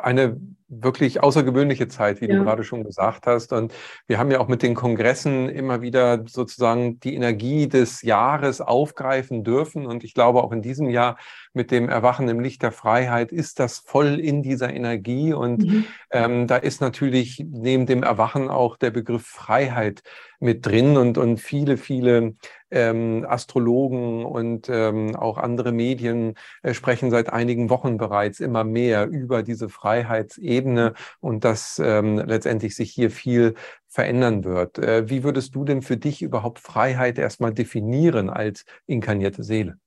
eine 0.00 0.40
wirklich 0.68 1.22
außergewöhnliche 1.22 1.88
Zeit, 1.88 2.20
wie 2.20 2.28
ja. 2.28 2.36
du 2.36 2.44
gerade 2.44 2.62
schon 2.62 2.84
gesagt 2.84 3.26
hast. 3.26 3.52
Und 3.52 3.72
wir 4.06 4.18
haben 4.18 4.30
ja 4.30 4.38
auch 4.38 4.48
mit 4.48 4.62
den 4.62 4.74
Kongressen 4.74 5.48
immer 5.48 5.80
wieder 5.80 6.24
sozusagen 6.26 7.00
die 7.00 7.14
Energie 7.14 7.68
des 7.68 8.02
Jahres 8.02 8.60
aufgreifen 8.60 9.44
dürfen. 9.44 9.86
Und 9.86 10.04
ich 10.04 10.14
glaube, 10.14 10.42
auch 10.42 10.52
in 10.52 10.62
diesem 10.62 10.90
Jahr 10.90 11.16
mit 11.54 11.70
dem 11.70 11.88
Erwachen 11.88 12.28
im 12.28 12.40
Licht 12.40 12.62
der 12.62 12.72
Freiheit 12.72 13.32
ist 13.32 13.58
das 13.58 13.78
voll 13.78 14.20
in 14.20 14.42
dieser 14.42 14.72
Energie. 14.72 15.32
Und 15.32 15.64
mhm. 15.64 15.84
ähm, 16.10 16.46
da 16.46 16.56
ist 16.56 16.80
natürlich 16.80 17.44
neben 17.48 17.86
dem 17.86 18.02
Erwachen 18.02 18.50
auch 18.50 18.76
der 18.76 18.90
Begriff 18.90 19.26
Freiheit 19.26 20.02
mit 20.40 20.66
drin 20.66 20.96
und, 20.96 21.18
und 21.18 21.38
viele, 21.40 21.76
viele 21.76 22.34
ähm, 22.70 23.24
Astrologen 23.28 24.24
und 24.24 24.68
ähm, 24.68 25.16
auch 25.16 25.38
andere 25.38 25.72
Medien 25.72 26.34
äh, 26.62 26.74
sprechen 26.74 27.10
seit 27.10 27.32
einigen 27.32 27.70
Wochen 27.70 27.96
bereits 27.96 28.40
immer 28.40 28.64
mehr 28.64 29.06
über 29.06 29.42
diese 29.42 29.68
Freiheitsebene 29.68 30.94
und 31.20 31.44
dass 31.44 31.80
ähm, 31.82 32.18
letztendlich 32.18 32.74
sich 32.74 32.90
hier 32.90 33.10
viel 33.10 33.54
verändern 33.88 34.44
wird. 34.44 34.78
Äh, 34.78 35.08
wie 35.08 35.24
würdest 35.24 35.54
du 35.54 35.64
denn 35.64 35.82
für 35.82 35.96
dich 35.96 36.22
überhaupt 36.22 36.58
Freiheit 36.58 37.18
erstmal 37.18 37.52
definieren 37.52 38.30
als 38.30 38.64
inkarnierte 38.86 39.42
Seele? 39.42 39.78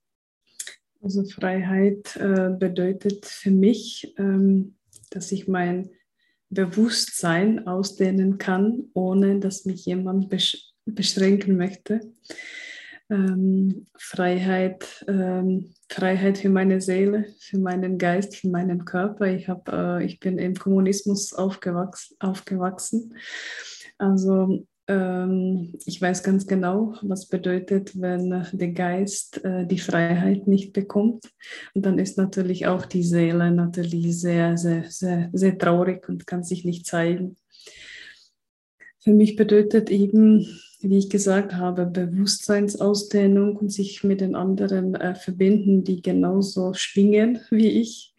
Also 1.02 1.24
Freiheit 1.24 2.16
äh, 2.18 2.50
bedeutet 2.58 3.26
für 3.26 3.52
mich, 3.52 4.14
ähm, 4.18 4.76
dass 5.10 5.32
ich 5.32 5.48
mein 5.48 5.90
Bewusstsein 6.50 7.66
ausdehnen 7.66 8.38
kann, 8.38 8.90
ohne 8.94 9.40
dass 9.40 9.66
mich 9.66 9.86
jemand 9.86 10.30
besch 10.30 10.72
beschränken 10.86 11.58
möchte. 11.58 12.02
Ähm, 13.12 13.88
Freiheit, 13.98 15.06
ähm, 15.08 15.74
Freiheit 15.90 16.38
für 16.38 16.50
meine 16.50 16.80
Seele, 16.80 17.26
für 17.40 17.60
meinen 17.60 17.98
Geist, 17.98 18.38
für 18.38 18.48
meinen 18.48 18.86
Körper. 18.86 19.28
Ich, 19.28 19.50
hab, 19.50 19.68
äh, 19.68 20.04
ich 20.06 20.20
bin 20.22 20.38
im 20.38 20.56
Kommunismus 20.56 21.34
aufgewachsen. 21.34 22.16
aufgewachsen. 22.20 23.16
Also 23.98 24.66
ähm, 24.88 25.74
ich 25.86 26.02
weiß 26.02 26.24
ganz 26.24 26.48
genau, 26.48 26.96
was 27.02 27.28
bedeutet, 27.28 28.00
wenn 28.00 28.46
der 28.52 28.72
Geist 28.72 29.44
äh, 29.44 29.66
die 29.66 29.80
Freiheit 29.80 30.48
nicht 30.48 30.74
bekommt. 30.74 31.26
Und 31.74 31.86
dann 31.86 32.00
ist 32.00 32.18
natürlich 32.18 32.68
auch 32.68 32.86
die 32.86 33.04
Seele 33.04 33.52
natürlich 33.52 34.20
sehr, 34.20 34.58
sehr, 34.58 34.90
sehr, 34.90 35.30
sehr 35.34 35.58
traurig 35.58 36.08
und 36.10 36.28
kann 36.28 36.44
sich 36.44 36.66
nicht 36.66 36.86
zeigen. 36.86 37.38
Für 39.02 39.14
mich 39.14 39.36
bedeutet 39.36 39.90
eben 39.90 40.46
wie 40.84 40.98
ich 40.98 41.10
gesagt 41.10 41.54
habe, 41.54 41.86
Bewusstseinsausdehnung 41.86 43.56
und 43.58 43.72
sich 43.72 44.04
mit 44.04 44.22
den 44.22 44.36
anderen 44.36 44.96
äh, 44.96 45.16
verbinden, 45.16 45.84
die 45.84 46.02
genauso 46.02 46.74
schwingen 46.74 47.40
wie 47.52 47.68
ich, 47.68 48.16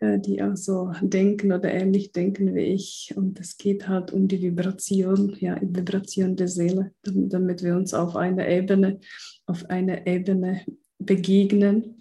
äh, 0.00 0.18
die 0.18 0.42
auch 0.42 0.56
so 0.56 0.92
denken 1.00 1.52
oder 1.52 1.72
ähnlich 1.72 2.12
denken 2.12 2.54
wie 2.54 2.64
ich. 2.64 3.14
Und 3.16 3.40
es 3.40 3.56
geht 3.56 3.88
halt 3.88 4.12
um 4.12 4.28
die 4.28 4.42
Vibration, 4.42 5.34
ja, 5.40 5.58
die 5.58 5.74
Vibration 5.74 6.36
der 6.36 6.48
Seele, 6.48 6.92
damit 7.02 7.62
wir 7.62 7.76
uns 7.76 7.94
auf 7.94 8.14
einer 8.14 8.46
Ebene, 8.46 9.00
auf 9.46 9.68
einer 9.70 10.06
Ebene 10.06 10.62
begegnen. 10.98 11.98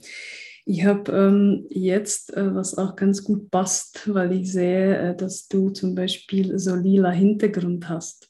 Ich 0.65 0.85
habe 0.85 1.11
ähm, 1.11 1.65
jetzt, 1.69 2.35
äh, 2.35 2.53
was 2.53 2.77
auch 2.77 2.95
ganz 2.95 3.23
gut 3.23 3.49
passt, 3.49 4.13
weil 4.13 4.31
ich 4.33 4.51
sehe, 4.51 4.97
äh, 4.97 5.15
dass 5.15 5.47
du 5.47 5.69
zum 5.69 5.95
Beispiel 5.95 6.57
so 6.59 6.75
lila 6.75 7.11
Hintergrund 7.11 7.89
hast 7.89 8.29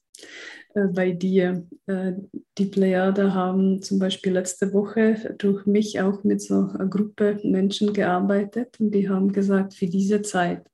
äh, 0.73 0.87
bei 0.87 1.11
dir. 1.11 1.67
Äh, 1.87 2.13
die 2.57 2.65
Plejade 2.65 3.33
haben 3.33 3.81
zum 3.81 3.99
Beispiel 3.99 4.33
letzte 4.33 4.71
Woche 4.73 5.35
durch 5.37 5.65
mich 5.65 5.99
auch 5.99 6.23
mit 6.23 6.41
so 6.41 6.69
einer 6.69 6.87
Gruppe 6.87 7.39
Menschen 7.43 7.91
gearbeitet 7.93 8.79
und 8.79 8.91
die 8.91 9.09
haben 9.09 9.33
gesagt, 9.33 9.73
für 9.73 9.87
diese 9.87 10.21
Zeit 10.21 10.65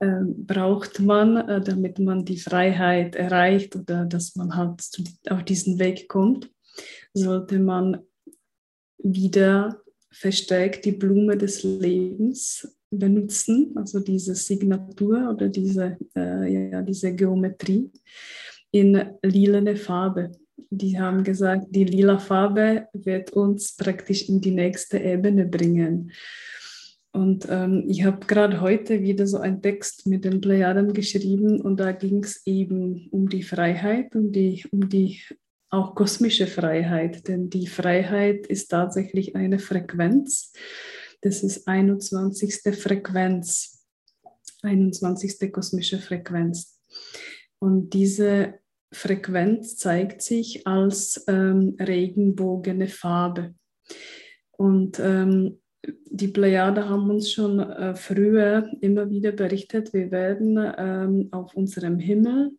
äh, 0.00 0.22
braucht 0.22 0.98
man, 1.00 1.64
damit 1.64 1.98
man 2.00 2.24
die 2.24 2.38
Freiheit 2.38 3.14
erreicht 3.14 3.76
oder 3.76 4.04
dass 4.06 4.34
man 4.34 4.56
halt 4.56 4.82
auf 5.30 5.44
diesen 5.44 5.78
Weg 5.78 6.08
kommt, 6.08 6.50
sollte 7.12 7.58
man 7.58 7.98
wieder 8.98 9.80
verstärkt 10.10 10.84
die 10.84 10.92
Blume 10.92 11.36
des 11.36 11.62
Lebens 11.62 12.76
benutzen, 12.90 13.72
also 13.74 14.00
diese 14.00 14.34
Signatur 14.34 15.30
oder 15.30 15.48
diese, 15.48 15.98
äh, 16.16 16.70
ja, 16.70 16.82
diese 16.82 17.14
Geometrie 17.14 17.90
in 18.70 19.02
lilane 19.22 19.76
Farbe. 19.76 20.32
Die 20.70 20.98
haben 20.98 21.22
gesagt, 21.24 21.66
die 21.70 21.84
lila 21.84 22.18
Farbe 22.18 22.88
wird 22.92 23.32
uns 23.32 23.76
praktisch 23.76 24.28
in 24.28 24.40
die 24.40 24.50
nächste 24.50 24.98
Ebene 24.98 25.46
bringen. 25.46 26.12
Und 27.12 27.46
ähm, 27.50 27.84
ich 27.88 28.04
habe 28.04 28.26
gerade 28.26 28.60
heute 28.60 29.02
wieder 29.02 29.26
so 29.26 29.38
einen 29.38 29.62
Text 29.62 30.06
mit 30.06 30.24
den 30.24 30.40
Plejaden 30.40 30.92
geschrieben 30.92 31.60
und 31.60 31.80
da 31.80 31.92
ging 31.92 32.22
es 32.22 32.46
eben 32.46 33.08
um 33.10 33.28
die 33.28 33.42
Freiheit, 33.42 34.14
um 34.14 34.30
die, 34.30 34.64
um 34.70 34.88
die 34.88 35.20
auch 35.70 35.94
kosmische 35.94 36.46
Freiheit, 36.46 37.28
denn 37.28 37.50
die 37.50 37.66
Freiheit 37.66 38.46
ist 38.46 38.68
tatsächlich 38.68 39.36
eine 39.36 39.58
Frequenz. 39.58 40.52
Das 41.20 41.42
ist 41.42 41.66
21. 41.68 42.74
Frequenz, 42.76 43.86
21. 44.62 45.52
kosmische 45.52 45.98
Frequenz. 45.98 46.80
Und 47.58 47.90
diese 47.90 48.54
Frequenz 48.92 49.76
zeigt 49.76 50.22
sich 50.22 50.66
als 50.66 51.24
ähm, 51.28 51.76
regenbogene 51.78 52.88
Farbe. 52.88 53.54
Und 54.52 54.98
ähm, 55.00 55.60
die 56.06 56.28
Plejade 56.28 56.88
haben 56.88 57.10
uns 57.10 57.30
schon 57.30 57.60
äh, 57.60 57.94
früher 57.94 58.70
immer 58.80 59.10
wieder 59.10 59.32
berichtet, 59.32 59.92
wir 59.92 60.10
werden 60.10 60.58
ähm, 60.76 61.28
auf 61.30 61.54
unserem 61.54 61.98
Himmel 61.98 62.52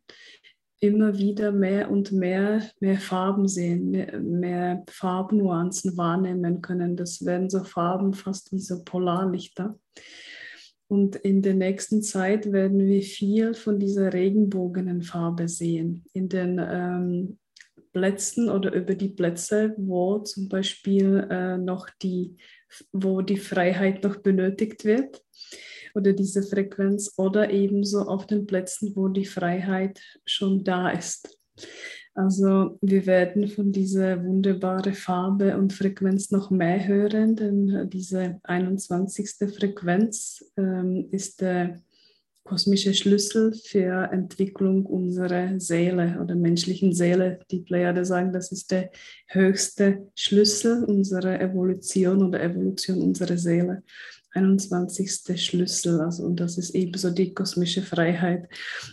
immer 0.80 1.18
wieder 1.18 1.52
mehr 1.52 1.92
und 1.92 2.12
mehr, 2.12 2.63
mehr 2.80 2.98
Farben 2.98 3.48
sehen, 3.48 3.92
mehr, 3.92 4.20
mehr 4.20 4.84
Farbnuancen 4.89 5.98
wahrnehmen 5.98 6.62
können. 6.62 6.96
Das 6.96 7.26
werden 7.26 7.50
so 7.50 7.63
Farben 7.63 8.13
fast 8.13 8.52
wie 8.52 8.60
so 8.60 8.84
Polarlichter. 8.84 9.78
Und 10.88 11.18
in 11.18 11.42
der 11.42 11.54
nächsten 11.54 12.02
Zeit 12.02 12.52
werden 12.52 12.86
wir 12.86 13.02
viel 13.04 13.54
von 13.54 13.78
dieser 13.78 14.12
Regenbogenfarbe 14.13 15.48
sehen. 15.48 16.06
In 16.13 16.30
den 16.30 16.60
ähm, 16.60 17.38
Plätzen 17.94 18.50
oder 18.50 18.74
über 18.74 18.96
die 18.96 19.10
Plätze, 19.10 19.76
wo 19.78 20.20
zum 20.20 20.48
Beispiel 20.48 21.28
äh, 21.30 21.58
noch 21.58 21.89
die, 22.02 22.38
wo 22.92 23.22
die 23.22 23.38
Freiheit 23.38 24.04
noch 24.04 24.18
benötigt 24.18 24.86
wird 24.86 25.22
oder 25.95 26.13
diese 26.13 26.43
Frequenz 26.43 27.13
oder 27.17 27.49
ebenso 27.52 28.02
auf 28.02 28.25
den 28.28 28.45
Plätzen, 28.45 28.93
wo 28.95 29.08
die 29.08 29.25
Freiheit 29.25 29.99
schon 30.25 30.63
da 30.63 30.89
ist. 30.89 31.38
Also 32.15 32.78
wir 32.82 33.06
werden 33.06 33.47
von 33.47 33.71
dieser 33.71 34.23
wunderbaren 34.23 34.93
Farbe 34.93 35.58
und 35.58 35.71
Frequenz 35.71 36.32
noch 36.32 36.49
mehr 36.52 36.86
hören, 36.86 37.36
denn 37.36 37.89
diese 37.89 38.39
21. 38.43 39.30
Frequenz 39.56 40.43
ähm, 40.58 41.08
ist 41.12 41.39
der 41.41 41.82
kosmische 42.43 42.95
Schlüssel 42.95 43.54
für 43.54 44.10
Entwicklung 44.12 44.86
unserer 44.86 45.60
Seele 45.60 46.19
oder 46.21 46.36
menschlichen 46.36 46.93
Seele. 46.93 47.39
Die 47.52 47.60
Pleiade 47.60 48.04
sagen, 48.06 48.34
das 48.34 48.52
ist 48.52 48.71
der 48.71 48.89
höchste 49.28 50.08
Schlüssel 50.15 50.84
unserer 50.86 51.39
Evolution 51.39 52.23
oder 52.23 52.41
Evolution 52.41 53.02
unserer 53.02 53.38
Seele. 53.38 53.84
21. 54.32 55.42
Schlüssel. 55.42 56.02
Also, 56.02 56.24
und 56.24 56.39
das 56.39 56.58
ist 56.58 56.72
ebenso 56.72 57.10
die 57.10 57.34
kosmische 57.34 57.82
Freiheit. 57.82 58.48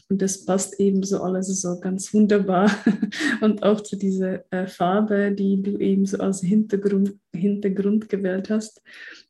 Und 0.08 0.22
das 0.22 0.44
passt 0.44 0.80
ebenso 0.80 1.22
alles 1.22 1.48
so 1.60 1.78
ganz 1.80 2.12
wunderbar. 2.14 2.70
Und 3.40 3.62
auch 3.62 3.80
zu 3.80 3.96
dieser 3.96 4.44
äh, 4.52 4.66
Farbe, 4.66 5.32
die 5.32 5.62
du 5.62 5.78
ebenso 5.78 6.18
als 6.18 6.40
Hintergrund, 6.40 7.14
Hintergrund 7.34 8.08
gewählt 8.08 8.50
hast. 8.50 8.82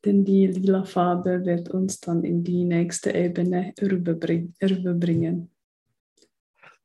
Denn 0.05 0.25
die 0.25 0.47
lila 0.47 0.85
Farbe 0.85 1.45
wird 1.45 1.71
uns 1.71 2.01
dann 2.01 2.25
in 2.25 2.45
die 2.45 2.65
nächste 2.65 3.13
Ebene 3.15 3.73
rüberbringen. 3.81 5.51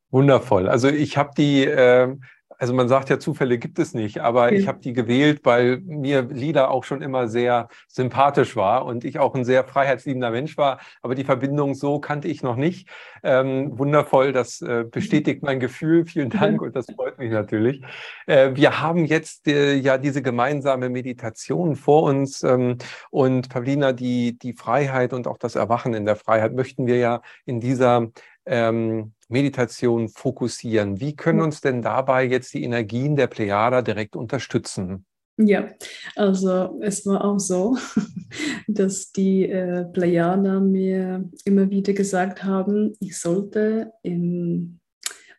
Wundervoll. 0.09 0.67
Also 0.67 0.89
ich 0.89 1.15
habe 1.17 1.31
die 1.37 1.65
äh, 1.65 2.15
also 2.61 2.75
man 2.75 2.87
sagt 2.87 3.09
ja, 3.09 3.17
Zufälle 3.17 3.57
gibt 3.57 3.79
es 3.79 3.95
nicht, 3.95 4.19
aber 4.19 4.53
ja. 4.53 4.59
ich 4.59 4.67
habe 4.67 4.79
die 4.79 4.93
gewählt, 4.93 5.39
weil 5.45 5.79
mir 5.79 6.21
Lila 6.21 6.67
auch 6.67 6.83
schon 6.83 7.01
immer 7.01 7.27
sehr 7.27 7.69
sympathisch 7.87 8.55
war 8.55 8.85
und 8.85 9.03
ich 9.03 9.17
auch 9.17 9.33
ein 9.33 9.43
sehr 9.43 9.63
freiheitsliebender 9.63 10.29
Mensch 10.29 10.57
war. 10.59 10.79
Aber 11.01 11.15
die 11.15 11.23
Verbindung 11.23 11.73
so 11.73 11.99
kannte 11.99 12.27
ich 12.27 12.43
noch 12.43 12.55
nicht. 12.55 12.87
Ähm, 13.23 13.79
wundervoll, 13.79 14.31
das 14.31 14.61
äh, 14.61 14.83
bestätigt 14.83 15.41
mein 15.41 15.59
Gefühl. 15.59 16.05
Vielen 16.05 16.29
Dank 16.29 16.61
und 16.61 16.75
das 16.75 16.85
freut 16.85 17.17
mich 17.17 17.31
natürlich. 17.31 17.81
Äh, 18.27 18.51
wir 18.53 18.79
haben 18.79 19.05
jetzt 19.05 19.47
äh, 19.47 19.73
ja 19.73 19.97
diese 19.97 20.21
gemeinsame 20.21 20.89
Meditation 20.89 21.75
vor 21.75 22.03
uns 22.03 22.43
ähm, 22.43 22.77
und 23.09 23.49
Pavlina, 23.49 23.91
die, 23.91 24.37
die 24.37 24.53
Freiheit 24.53 25.13
und 25.13 25.25
auch 25.25 25.39
das 25.39 25.55
Erwachen 25.55 25.95
in 25.95 26.05
der 26.05 26.15
Freiheit 26.15 26.53
möchten 26.53 26.85
wir 26.85 26.97
ja 26.97 27.23
in 27.43 27.59
dieser 27.59 28.11
ähm, 28.45 29.13
Meditation 29.31 30.09
fokussieren. 30.09 30.99
Wie 30.99 31.15
können 31.15 31.41
uns 31.41 31.61
denn 31.61 31.81
dabei 31.81 32.25
jetzt 32.25 32.53
die 32.53 32.63
Energien 32.63 33.15
der 33.15 33.27
Plejada 33.27 33.81
direkt 33.81 34.15
unterstützen? 34.15 35.05
Ja, 35.37 35.69
also 36.15 36.79
es 36.81 37.05
war 37.05 37.23
auch 37.23 37.39
so, 37.39 37.77
dass 38.67 39.11
die 39.11 39.49
äh, 39.49 39.85
Plejada 39.85 40.59
mir 40.59 41.29
immer 41.45 41.69
wieder 41.69 41.93
gesagt 41.93 42.43
haben, 42.43 42.93
ich 42.99 43.17
sollte 43.17 43.91
im 44.03 44.79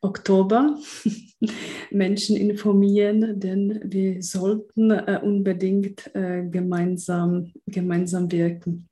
Oktober 0.00 0.76
Menschen 1.90 2.36
informieren, 2.36 3.38
denn 3.38 3.80
wir 3.84 4.22
sollten 4.22 4.90
äh, 4.90 5.20
unbedingt 5.22 6.10
äh, 6.14 6.44
gemeinsam, 6.50 7.52
gemeinsam 7.66 8.32
wirken. 8.32 8.88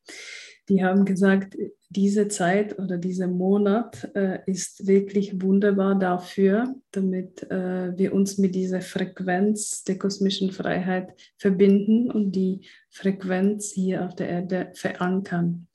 Die 0.69 0.85
haben 0.85 1.05
gesagt, 1.05 1.57
diese 1.91 2.29
Zeit 2.29 2.79
oder 2.79 2.99
dieser 2.99 3.27
Monat 3.27 4.11
äh, 4.15 4.39
ist 4.47 4.87
wirklich 4.87 5.43
wunderbar 5.43 5.99
dafür, 5.99 6.77
damit 6.93 7.43
äh, 7.51 7.99
wir 7.99 8.15
uns 8.15 8.39
mit 8.39 8.55
dieser 8.55 8.81
Frequenz 8.81 9.83
der 9.83 9.99
kosmischen 9.99 10.53
Freiheit 10.53 11.13
verbinden 11.37 12.09
und 12.09 12.31
die 12.31 12.61
Frequenz 12.91 13.73
hier 13.73 14.07
auf 14.07 14.15
der 14.15 14.29
Erde 14.29 14.71
verankern. 14.75 15.67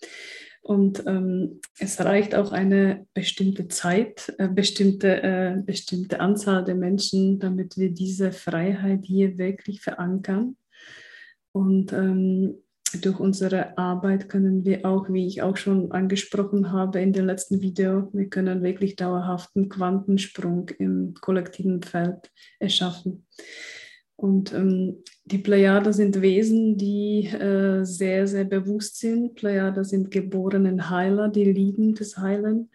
Und 0.62 1.06
ähm, 1.06 1.60
es 1.80 2.00
reicht 2.00 2.34
auch 2.34 2.54
eine 2.54 3.06
bestimmte 3.14 3.68
Zeit, 3.68 4.34
äh, 4.38 4.48
bestimmte, 4.48 5.22
äh, 5.22 5.62
bestimmte 5.64 6.22
Anzahl 6.22 6.64
der 6.64 6.76
Menschen, 6.76 7.40
damit 7.40 7.78
wir 7.78 7.92
diese 7.92 8.32
Freiheit 8.32 9.02
hier 9.04 9.38
wirklich 9.38 9.82
verankern. 9.82 10.56
Und 11.52 11.92
ähm, 11.94 12.56
durch 13.02 13.20
unsere 13.20 13.78
Arbeit 13.78 14.30
können 14.30 14.66
wir 14.66 14.86
auch, 14.86 15.10
wie 15.10 15.28
ich 15.28 15.42
auch 15.42 15.58
schon 15.58 15.92
angesprochen 15.92 16.72
habe 16.72 17.02
in 17.02 17.14
dem 17.14 17.26
letzten 17.26 17.62
Video, 17.62 18.10
wir 18.14 18.30
können 18.30 18.64
wirklich 18.64 18.96
dauerhaften 18.96 19.70
Quantensprung 19.70 20.70
im 20.80 21.14
kollektiven 21.20 21.82
Feld 21.82 22.32
erschaffen. 22.60 23.26
Und 24.18 24.54
ähm, 24.54 25.04
die 25.26 25.40
Plejader 25.40 25.92
sind 25.92 26.22
Wesen, 26.22 26.78
die 26.78 27.28
äh, 27.28 27.84
sehr, 27.84 28.28
sehr 28.28 28.46
bewusst 28.46 28.98
sind. 28.98 29.36
Plejader 29.36 29.84
sind 29.84 30.10
geborene 30.10 30.90
Heiler, 30.90 31.28
die 31.28 31.44
lieben 31.44 31.96
das 31.96 32.18
Heilen, 32.18 32.70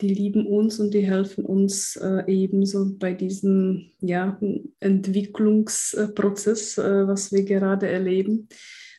die 0.00 0.14
lieben 0.14 0.46
uns 0.46 0.78
und 0.78 0.94
die 0.94 1.04
helfen 1.04 1.44
uns 1.44 1.96
äh, 1.96 2.22
ebenso 2.28 2.94
bei 2.96 3.12
diesem 3.12 3.90
ja, 4.00 4.38
Entwicklungsprozess, 4.78 6.78
äh, 6.78 7.08
was 7.08 7.32
wir 7.32 7.42
gerade 7.42 7.88
erleben. 7.88 8.48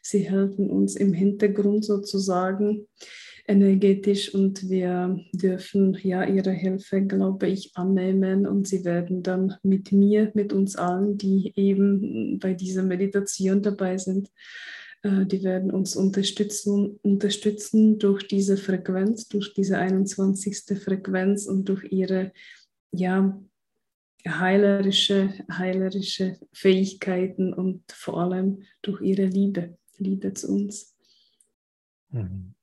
Sie 0.08 0.30
helfen 0.30 0.70
uns 0.70 0.96
im 0.96 1.14
Hintergrund 1.14 1.84
sozusagen 1.84 2.86
energetisch 3.48 4.36
und 4.36 4.70
wir 4.70 5.20
dürfen 5.34 5.98
ja 6.04 6.24
ihre 6.24 6.52
Hilfe, 6.52 7.02
glaube 7.02 7.48
ich, 7.48 7.72
annehmen 7.74 8.46
und 8.46 8.68
sie 8.68 8.86
werden 8.86 9.24
dann 9.24 9.56
mit 9.64 9.92
mir, 9.92 10.32
mit 10.36 10.54
uns 10.54 10.76
allen, 10.76 11.18
die 11.18 11.54
eben 11.56 12.38
bei 12.38 12.54
dieser 12.54 12.84
Meditation 12.84 13.64
dabei 13.64 13.98
sind, 13.98 14.30
äh, 15.02 15.26
die 15.26 15.44
werden 15.44 15.72
uns 15.72 15.96
unterstützen, 15.96 17.00
unterstützen 17.02 17.98
durch 17.98 18.28
diese 18.28 18.58
Frequenz, 18.58 19.28
durch 19.28 19.56
diese 19.56 19.80
21. 19.80 20.80
Frequenz 20.80 21.48
und 21.48 21.68
durch 21.68 21.84
ihre 21.92 22.32
ja, 22.92 23.42
heilerische, 24.28 25.34
heilerische 25.52 26.38
Fähigkeiten 26.54 27.56
und 27.56 27.84
vor 27.92 28.22
allem 28.22 28.62
durch 28.84 29.02
ihre 29.02 29.26
Liebe. 29.26 29.80
Liebe 29.98 30.34
zu 30.34 30.54
uns. 30.54 30.96
Mhm. 32.10 32.56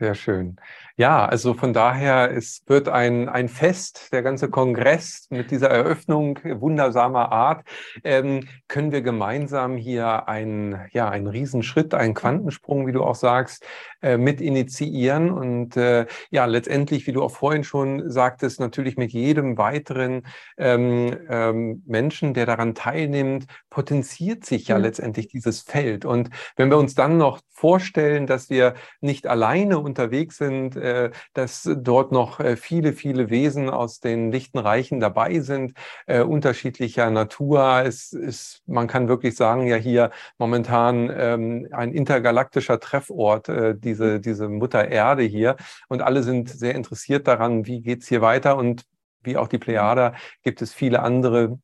Sehr 0.00 0.14
schön. 0.14 0.56
Ja, 0.96 1.26
also 1.26 1.52
von 1.52 1.74
daher, 1.74 2.34
es 2.34 2.62
wird 2.66 2.88
ein, 2.88 3.28
ein 3.28 3.50
Fest, 3.50 4.10
der 4.12 4.22
ganze 4.22 4.48
Kongress 4.48 5.26
mit 5.28 5.50
dieser 5.50 5.68
Eröffnung 5.68 6.38
wundersamer 6.42 7.30
Art, 7.32 7.68
ähm, 8.02 8.48
können 8.66 8.92
wir 8.92 9.02
gemeinsam 9.02 9.76
hier 9.76 10.26
einen, 10.26 10.80
ja, 10.92 11.10
einen 11.10 11.26
Riesenschritt, 11.26 11.92
einen 11.92 12.14
Quantensprung, 12.14 12.86
wie 12.86 12.92
du 12.92 13.02
auch 13.02 13.14
sagst, 13.14 13.66
äh, 14.02 14.16
mit 14.16 14.40
initiieren 14.40 15.30
und 15.30 15.76
äh, 15.76 16.06
ja, 16.30 16.46
letztendlich, 16.46 17.06
wie 17.06 17.12
du 17.12 17.22
auch 17.22 17.32
vorhin 17.32 17.64
schon 17.64 18.10
sagtest, 18.10 18.60
natürlich 18.60 18.96
mit 18.96 19.12
jedem 19.12 19.58
weiteren 19.58 20.22
ähm, 20.56 21.16
ähm, 21.28 21.82
Menschen, 21.86 22.34
der 22.34 22.46
daran 22.46 22.74
teilnimmt, 22.74 23.46
potenziert 23.68 24.44
sich 24.44 24.68
ja, 24.68 24.76
ja 24.76 24.82
letztendlich 24.82 25.28
dieses 25.28 25.60
Feld. 25.60 26.04
Und 26.04 26.30
wenn 26.56 26.70
wir 26.70 26.78
uns 26.78 26.94
dann 26.94 27.18
noch 27.18 27.40
vorstellen, 27.50 28.26
dass 28.26 28.48
wir 28.48 28.74
nicht 29.02 29.26
alleine 29.26 29.78
unterwegs 29.78 30.38
sind, 30.38 30.76
äh, 30.76 31.10
dass 31.34 31.68
dort 31.76 32.10
noch 32.10 32.40
äh, 32.40 32.56
viele, 32.56 32.94
viele 32.94 33.28
Wesen 33.28 33.68
aus 33.68 34.00
den 34.00 34.32
lichten 34.32 34.58
Reichen 34.58 34.98
dabei 34.98 35.40
sind, 35.40 35.74
äh, 36.06 36.22
unterschiedlicher 36.22 37.10
Natur. 37.10 37.82
Es 37.84 38.14
ist, 38.14 38.62
man 38.66 38.86
kann 38.86 39.08
wirklich 39.08 39.36
sagen, 39.36 39.66
ja 39.66 39.76
hier 39.76 40.10
momentan 40.38 41.12
ähm, 41.14 41.68
ein 41.72 41.92
intergalaktischer 41.92 42.80
Treffort, 42.80 43.50
äh, 43.50 43.74
diese, 43.90 44.20
diese 44.20 44.48
Mutter 44.48 44.88
Erde 44.88 45.22
hier. 45.22 45.56
Und 45.88 46.02
alle 46.02 46.22
sind 46.22 46.48
sehr 46.48 46.74
interessiert 46.74 47.26
daran, 47.26 47.66
wie 47.66 47.80
geht's 47.80 48.08
hier 48.08 48.22
weiter 48.22 48.56
und 48.56 48.84
wie 49.22 49.36
auch 49.36 49.48
die 49.48 49.58
Plejada 49.58 50.14
gibt 50.42 50.62
es 50.62 50.72
viele 50.72 51.02
andere 51.02 51.58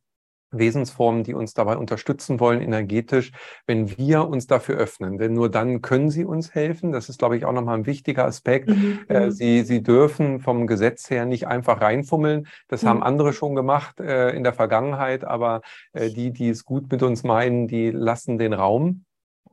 Wesensformen, 0.50 1.24
die 1.24 1.34
uns 1.34 1.54
dabei 1.54 1.76
unterstützen 1.76 2.38
wollen, 2.40 2.60
energetisch, 2.60 3.32
wenn 3.66 3.96
wir 3.98 4.28
uns 4.28 4.46
dafür 4.46 4.76
öffnen. 4.76 5.18
Denn 5.18 5.32
nur 5.32 5.50
dann 5.50 5.82
können 5.82 6.10
sie 6.10 6.24
uns 6.24 6.54
helfen. 6.54 6.92
Das 6.92 7.08
ist, 7.08 7.18
glaube 7.18 7.36
ich, 7.36 7.44
auch 7.44 7.52
nochmal 7.52 7.78
ein 7.78 7.86
wichtiger 7.86 8.24
Aspekt. 8.24 8.68
Mhm. 8.68 9.00
Äh, 9.08 9.26
mhm. 9.26 9.30
sie, 9.32 9.62
sie 9.62 9.82
dürfen 9.82 10.40
vom 10.40 10.66
Gesetz 10.66 11.10
her 11.10 11.26
nicht 11.26 11.46
einfach 11.46 11.80
reinfummeln. 11.80 12.46
Das 12.68 12.82
mhm. 12.82 12.88
haben 12.88 13.02
andere 13.02 13.32
schon 13.32 13.54
gemacht 13.54 14.00
äh, 14.00 14.30
in 14.30 14.44
der 14.44 14.52
Vergangenheit, 14.52 15.24
aber 15.24 15.62
äh, 15.92 16.10
die, 16.10 16.32
die 16.32 16.48
es 16.48 16.64
gut 16.64 16.90
mit 16.90 17.02
uns 17.02 17.24
meinen, 17.24 17.66
die 17.66 17.90
lassen 17.90 18.38
den 18.38 18.52
Raum. 18.52 19.04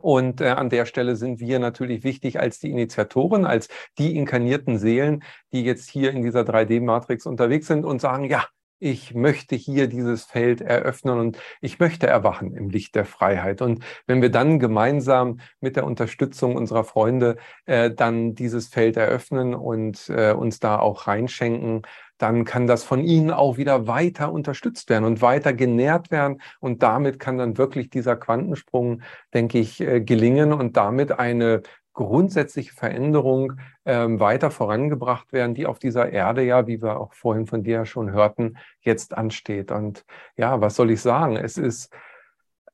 Und 0.03 0.41
äh, 0.41 0.49
an 0.49 0.69
der 0.69 0.85
Stelle 0.85 1.15
sind 1.15 1.39
wir 1.39 1.59
natürlich 1.59 2.03
wichtig 2.03 2.37
als 2.37 2.59
die 2.59 2.69
Initiatoren, 2.69 3.45
als 3.45 3.69
die 3.97 4.17
inkarnierten 4.17 4.77
Seelen, 4.77 5.23
die 5.53 5.63
jetzt 5.63 5.89
hier 5.89 6.11
in 6.11 6.21
dieser 6.21 6.41
3D-Matrix 6.41 7.25
unterwegs 7.25 7.67
sind 7.67 7.85
und 7.85 8.01
sagen, 8.01 8.25
ja, 8.25 8.45
ich 8.79 9.15
möchte 9.15 9.55
hier 9.55 9.87
dieses 9.87 10.25
Feld 10.25 10.59
eröffnen 10.59 11.17
und 11.17 11.37
ich 11.61 11.79
möchte 11.79 12.05
erwachen 12.05 12.53
im 12.53 12.69
Licht 12.69 12.95
der 12.95 13.05
Freiheit. 13.05 13.61
Und 13.61 13.81
wenn 14.07 14.21
wir 14.21 14.29
dann 14.29 14.59
gemeinsam 14.59 15.39
mit 15.61 15.77
der 15.77 15.85
Unterstützung 15.85 16.57
unserer 16.57 16.83
Freunde 16.83 17.37
äh, 17.65 17.89
dann 17.89 18.35
dieses 18.35 18.67
Feld 18.67 18.97
eröffnen 18.97 19.55
und 19.55 20.09
äh, 20.09 20.33
uns 20.33 20.59
da 20.59 20.79
auch 20.79 21.07
reinschenken, 21.07 21.83
dann 22.17 22.45
kann 22.45 22.67
das 22.67 22.83
von 22.83 23.01
ihnen 23.01 23.31
auch 23.31 23.57
wieder 23.57 23.87
weiter 23.87 24.31
unterstützt 24.31 24.89
werden 24.89 25.03
und 25.03 25.21
weiter 25.21 25.53
genährt 25.53 26.11
werden. 26.11 26.41
Und 26.59 26.83
damit 26.83 27.19
kann 27.19 27.37
dann 27.37 27.57
wirklich 27.57 27.89
dieser 27.89 28.15
Quantensprung, 28.15 29.01
denke 29.33 29.59
ich, 29.59 29.81
äh, 29.81 30.01
gelingen 30.01 30.53
und 30.53 30.77
damit 30.77 31.11
eine 31.19 31.63
grundsätzliche 31.93 32.73
Veränderung 32.73 33.53
ähm, 33.85 34.19
weiter 34.19 34.51
vorangebracht 34.51 35.31
werden, 35.31 35.53
die 35.53 35.67
auf 35.67 35.79
dieser 35.79 36.11
Erde 36.11 36.43
ja, 36.43 36.67
wie 36.67 36.81
wir 36.81 36.99
auch 36.99 37.13
vorhin 37.13 37.45
von 37.45 37.63
dir 37.63 37.85
schon 37.85 38.11
hörten, 38.11 38.57
jetzt 38.81 39.15
ansteht. 39.15 39.71
Und 39.71 40.03
ja, 40.35 40.59
was 40.59 40.75
soll 40.75 40.91
ich 40.91 41.01
sagen? 41.01 41.35
Es 41.35 41.57
ist, 41.57 41.93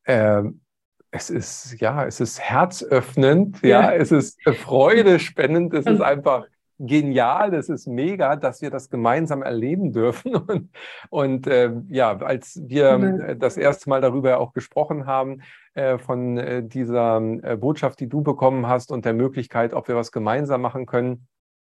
äh, 0.03 0.43
es 1.11 1.29
ist, 1.29 1.81
ja, 1.81 2.05
es 2.05 2.19
ist 2.19 2.39
herzöffnend, 2.39 3.61
ja, 3.61 3.81
ja 3.81 3.93
es 3.93 4.11
ist 4.11 4.41
freudespendend, 4.43 5.73
es 5.73 5.85
ist 5.85 6.01
einfach 6.01 6.45
genial, 6.79 7.53
es 7.53 7.69
ist 7.69 7.87
mega, 7.87 8.35
dass 8.35 8.61
wir 8.61 8.71
das 8.71 8.89
gemeinsam 8.89 9.43
erleben 9.43 9.91
dürfen. 9.91 10.35
Und, 10.49 10.69
und 11.09 11.47
äh, 11.47 11.71
ja, 11.89 12.17
als 12.17 12.61
wir 12.65 12.97
mhm. 12.97 13.39
das 13.39 13.57
erste 13.57 13.89
Mal 13.89 14.01
darüber 14.01 14.39
auch 14.39 14.53
gesprochen 14.53 15.05
haben, 15.05 15.41
äh, 15.73 15.97
von 15.97 16.37
äh, 16.37 16.63
dieser 16.63 17.21
äh, 17.43 17.57
Botschaft, 17.57 17.99
die 17.99 18.07
du 18.07 18.21
bekommen 18.21 18.67
hast 18.67 18.91
und 18.91 19.05
der 19.05 19.13
Möglichkeit, 19.13 19.73
ob 19.73 19.87
wir 19.87 19.95
was 19.95 20.11
gemeinsam 20.11 20.61
machen 20.61 20.85
können, 20.85 21.27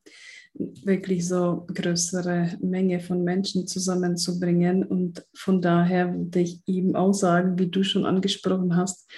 wirklich 0.54 1.28
so 1.28 1.66
größere 1.74 2.58
Menge 2.62 3.02
von 3.02 3.24
Menschen 3.24 3.68
zusammenzubringen. 3.68 4.84
Und 4.84 5.26
von 5.34 5.62
daher 5.62 6.14
würde 6.14 6.40
ich 6.40 6.62
eben 6.66 6.96
auch 6.96 7.14
sagen, 7.14 7.60
wie 7.60 7.68
du 7.68 7.84
schon 7.84 8.06
angesprochen 8.06 8.78
hast, 8.78 9.10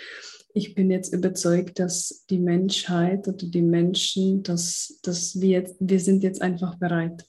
ich 0.53 0.74
bin 0.74 0.89
jetzt 0.89 1.13
überzeugt, 1.13 1.78
dass 1.78 2.26
die 2.32 2.39
Menschheit 2.39 3.28
oder 3.28 3.45
die 3.45 3.61
Menschen, 3.61 4.41
dass, 4.41 4.99
dass 5.03 5.39
wir, 5.39 5.72
wir 5.80 5.99
sind 5.99 6.24
jetzt 6.24 6.41
einfach 6.41 6.80
bereit 6.80 7.28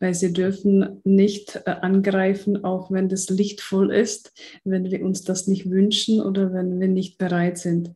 weil 0.00 0.14
sie 0.14 0.32
dürfen 0.32 1.00
nicht 1.04 1.62
äh, 1.66 1.70
angreifen, 1.70 2.64
auch 2.64 2.90
wenn 2.90 3.08
das 3.08 3.28
lichtvoll 3.30 3.92
ist, 3.92 4.32
wenn 4.64 4.90
wir 4.90 5.04
uns 5.04 5.22
das 5.22 5.46
nicht 5.46 5.70
wünschen 5.70 6.20
oder 6.20 6.52
wenn 6.52 6.78
wir 6.80 6.88
nicht 6.88 7.18
bereit 7.18 7.58
sind. 7.58 7.94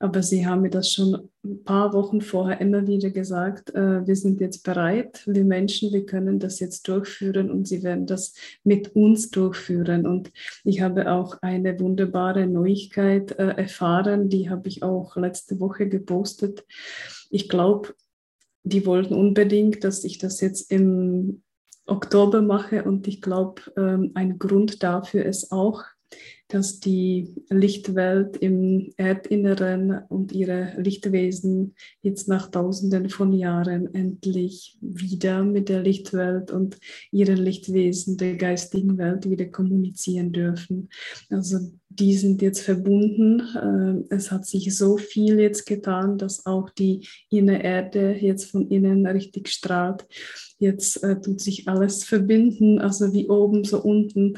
Aber 0.00 0.22
sie 0.22 0.46
haben 0.46 0.62
mir 0.62 0.70
das 0.70 0.92
schon 0.92 1.28
ein 1.44 1.64
paar 1.64 1.92
Wochen 1.92 2.20
vorher 2.20 2.60
immer 2.60 2.86
wieder 2.86 3.10
gesagt, 3.10 3.74
äh, 3.74 4.06
wir 4.06 4.16
sind 4.16 4.40
jetzt 4.40 4.62
bereit, 4.64 5.22
wir 5.26 5.44
Menschen, 5.44 5.92
wir 5.92 6.04
können 6.04 6.38
das 6.38 6.60
jetzt 6.60 6.86
durchführen 6.88 7.50
und 7.50 7.66
sie 7.66 7.82
werden 7.82 8.06
das 8.06 8.34
mit 8.64 8.94
uns 8.94 9.30
durchführen. 9.30 10.06
Und 10.06 10.30
ich 10.64 10.80
habe 10.80 11.10
auch 11.10 11.38
eine 11.42 11.78
wunderbare 11.80 12.46
Neuigkeit 12.46 13.32
äh, 13.38 13.48
erfahren, 13.48 14.28
die 14.28 14.50
habe 14.50 14.68
ich 14.68 14.82
auch 14.82 15.16
letzte 15.16 15.58
Woche 15.60 15.88
gepostet. 15.88 16.64
Ich 17.30 17.48
glaube, 17.48 17.94
die 18.62 18.86
wollten 18.86 19.14
unbedingt, 19.14 19.84
dass 19.84 20.04
ich 20.04 20.18
das 20.18 20.40
jetzt 20.40 20.70
im 20.70 21.42
Oktober 21.86 22.42
mache 22.42 22.84
und 22.84 23.08
ich 23.08 23.22
glaube, 23.22 23.62
ähm, 23.76 24.12
ein 24.14 24.38
Grund 24.38 24.82
dafür 24.82 25.24
ist 25.24 25.52
auch, 25.52 25.84
dass 26.48 26.80
die 26.80 27.34
Lichtwelt 27.50 28.38
im 28.38 28.90
Erdinneren 28.96 30.02
und 30.08 30.32
ihre 30.32 30.72
Lichtwesen 30.78 31.74
jetzt 32.02 32.26
nach 32.26 32.50
Tausenden 32.50 33.10
von 33.10 33.32
Jahren 33.32 33.94
endlich 33.94 34.78
wieder 34.80 35.44
mit 35.44 35.68
der 35.68 35.82
Lichtwelt 35.82 36.50
und 36.50 36.78
ihren 37.10 37.36
Lichtwesen 37.36 38.16
der 38.16 38.36
geistigen 38.36 38.96
Welt 38.96 39.28
wieder 39.28 39.46
kommunizieren 39.46 40.32
dürfen. 40.32 40.88
Also 41.28 41.58
die 41.90 42.14
sind 42.14 42.42
jetzt 42.42 42.60
verbunden. 42.60 43.40
Äh, 44.10 44.14
es 44.14 44.30
hat 44.30 44.46
sich 44.46 44.76
so 44.76 44.96
viel 44.96 45.38
jetzt 45.40 45.66
getan, 45.66 46.16
dass 46.16 46.46
auch 46.46 46.70
die 46.70 47.06
innere 47.28 47.62
Erde 47.62 48.16
jetzt 48.18 48.50
von 48.50 48.68
innen 48.68 49.06
richtig 49.06 49.48
strahlt. 49.48 50.06
Jetzt 50.58 51.04
äh, 51.04 51.20
tut 51.20 51.40
sich 51.40 51.68
alles 51.68 52.04
verbinden, 52.04 52.80
also 52.80 53.12
wie 53.12 53.28
oben, 53.28 53.64
so 53.64 53.80
unten. 53.80 54.34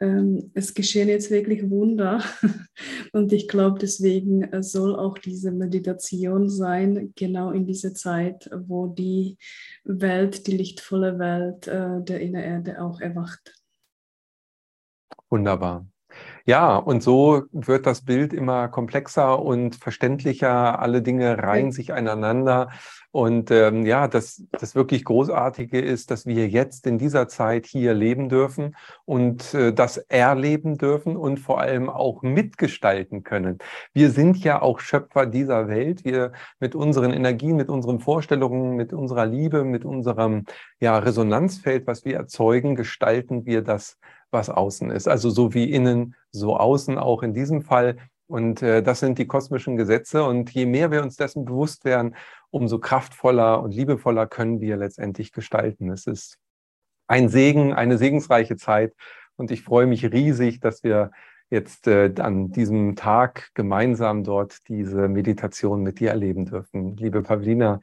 Ähm, 0.00 0.50
es 0.54 0.74
geschehen 0.74 1.08
jetzt 1.08 1.30
wirklich 1.30 1.70
Wunder. 1.70 2.22
Und 3.12 3.32
ich 3.32 3.48
glaube, 3.48 3.78
deswegen 3.78 4.42
äh, 4.42 4.62
soll 4.62 4.94
auch 4.94 5.16
diese 5.16 5.50
Meditation 5.50 6.50
sein, 6.50 7.12
genau 7.16 7.50
in 7.52 7.66
dieser 7.66 7.94
Zeit, 7.94 8.50
wo 8.66 8.86
die 8.86 9.38
Welt, 9.84 10.46
die 10.46 10.56
lichtvolle 10.56 11.18
Welt 11.18 11.68
äh, 11.68 12.02
der 12.02 12.20
Innererde 12.20 12.82
auch 12.82 13.00
erwacht. 13.00 13.54
Wunderbar. 15.30 15.86
Ja, 16.44 16.76
und 16.76 17.02
so 17.02 17.42
wird 17.52 17.86
das 17.86 18.04
Bild 18.04 18.32
immer 18.32 18.68
komplexer 18.68 19.40
und 19.40 19.76
verständlicher. 19.76 20.80
Alle 20.80 21.00
Dinge 21.00 21.38
reihen 21.38 21.70
sich 21.70 21.92
aneinander. 21.92 22.70
Und 23.12 23.50
ähm, 23.50 23.84
ja, 23.84 24.08
das, 24.08 24.42
das 24.52 24.74
wirklich 24.74 25.04
Großartige 25.04 25.78
ist, 25.78 26.10
dass 26.10 26.24
wir 26.24 26.48
jetzt 26.48 26.86
in 26.86 26.98
dieser 26.98 27.28
Zeit 27.28 27.66
hier 27.66 27.92
leben 27.92 28.30
dürfen 28.30 28.74
und 29.04 29.52
äh, 29.52 29.74
das 29.74 29.98
erleben 29.98 30.78
dürfen 30.78 31.18
und 31.18 31.38
vor 31.38 31.60
allem 31.60 31.90
auch 31.90 32.22
mitgestalten 32.22 33.22
können. 33.22 33.58
Wir 33.92 34.10
sind 34.10 34.42
ja 34.42 34.62
auch 34.62 34.80
Schöpfer 34.80 35.26
dieser 35.26 35.68
Welt. 35.68 36.06
Wir 36.06 36.32
mit 36.58 36.74
unseren 36.74 37.12
Energien, 37.12 37.56
mit 37.56 37.68
unseren 37.68 38.00
Vorstellungen, 38.00 38.76
mit 38.76 38.94
unserer 38.94 39.26
Liebe, 39.26 39.62
mit 39.62 39.84
unserem 39.84 40.46
ja, 40.80 40.98
Resonanzfeld, 40.98 41.86
was 41.86 42.06
wir 42.06 42.16
erzeugen, 42.16 42.76
gestalten 42.76 43.44
wir 43.44 43.60
das 43.60 43.98
was 44.32 44.50
außen 44.50 44.90
ist. 44.90 45.08
Also 45.08 45.30
so 45.30 45.54
wie 45.54 45.70
innen, 45.70 46.14
so 46.30 46.56
außen 46.56 46.98
auch 46.98 47.22
in 47.22 47.34
diesem 47.34 47.62
Fall. 47.62 47.96
Und 48.26 48.62
äh, 48.62 48.82
das 48.82 49.00
sind 49.00 49.18
die 49.18 49.26
kosmischen 49.26 49.76
Gesetze. 49.76 50.24
Und 50.24 50.50
je 50.50 50.66
mehr 50.66 50.90
wir 50.90 51.02
uns 51.02 51.16
dessen 51.16 51.44
bewusst 51.44 51.84
werden, 51.84 52.16
umso 52.50 52.78
kraftvoller 52.78 53.62
und 53.62 53.74
liebevoller 53.74 54.26
können 54.26 54.60
wir 54.60 54.76
letztendlich 54.76 55.32
gestalten. 55.32 55.90
Es 55.90 56.06
ist 56.06 56.38
ein 57.06 57.28
Segen, 57.28 57.72
eine 57.74 57.98
segensreiche 57.98 58.56
Zeit. 58.56 58.94
Und 59.36 59.50
ich 59.50 59.62
freue 59.62 59.86
mich 59.86 60.04
riesig, 60.12 60.60
dass 60.60 60.82
wir 60.82 61.10
jetzt 61.50 61.86
äh, 61.86 62.12
an 62.18 62.50
diesem 62.50 62.96
Tag 62.96 63.50
gemeinsam 63.54 64.24
dort 64.24 64.66
diese 64.68 65.08
Meditation 65.08 65.82
mit 65.82 66.00
dir 66.00 66.10
erleben 66.10 66.46
dürfen. 66.46 66.96
Liebe 66.96 67.22
Pavlina, 67.22 67.80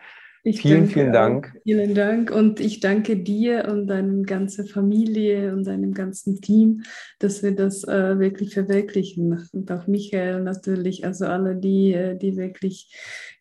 ich 0.49 0.61
vielen, 0.61 0.87
vielen 0.87 1.13
Dank. 1.13 1.53
Auch. 1.55 1.61
Vielen 1.63 1.95
Dank 1.95 2.31
und 2.31 2.59
ich 2.59 2.79
danke 2.79 3.17
dir 3.17 3.67
und 3.71 3.87
deiner 3.87 4.23
ganzen 4.23 4.65
Familie 4.67 5.53
und 5.53 5.65
deinem 5.65 5.93
ganzen 5.93 6.41
Team, 6.41 6.83
dass 7.19 7.43
wir 7.43 7.55
das 7.55 7.83
äh, 7.83 8.19
wirklich 8.19 8.53
verwirklichen. 8.53 9.47
Und 9.53 9.71
auch 9.71 9.87
Michael 9.87 10.41
natürlich, 10.41 11.05
also 11.05 11.25
alle, 11.25 11.55
die, 11.55 11.93
äh, 11.93 12.17
die 12.17 12.35
wirklich 12.37 12.91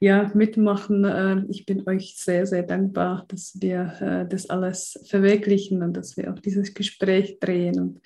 ja, 0.01 0.31
mitmachen. 0.35 1.05
Äh, 1.05 1.45
ich 1.49 1.67
bin 1.67 1.89
euch 1.89 2.17
sehr, 2.17 2.47
sehr 2.47 2.63
dankbar, 2.63 3.25
dass 3.29 3.57
wir 3.61 3.95
äh, 4.01 4.29
das 4.29 4.51
alles 4.51 5.03
verwirklichen 5.07 5.83
und 5.83 5.97
dass 5.97 6.17
wir 6.17 6.33
auch 6.33 6.39
dieses 6.39 6.75
Gespräch 6.75 7.39
drehen. 7.41 7.81
Und 7.81 8.01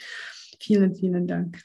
vielen, 0.61 0.95
vielen 0.95 1.27
Dank. 1.27 1.61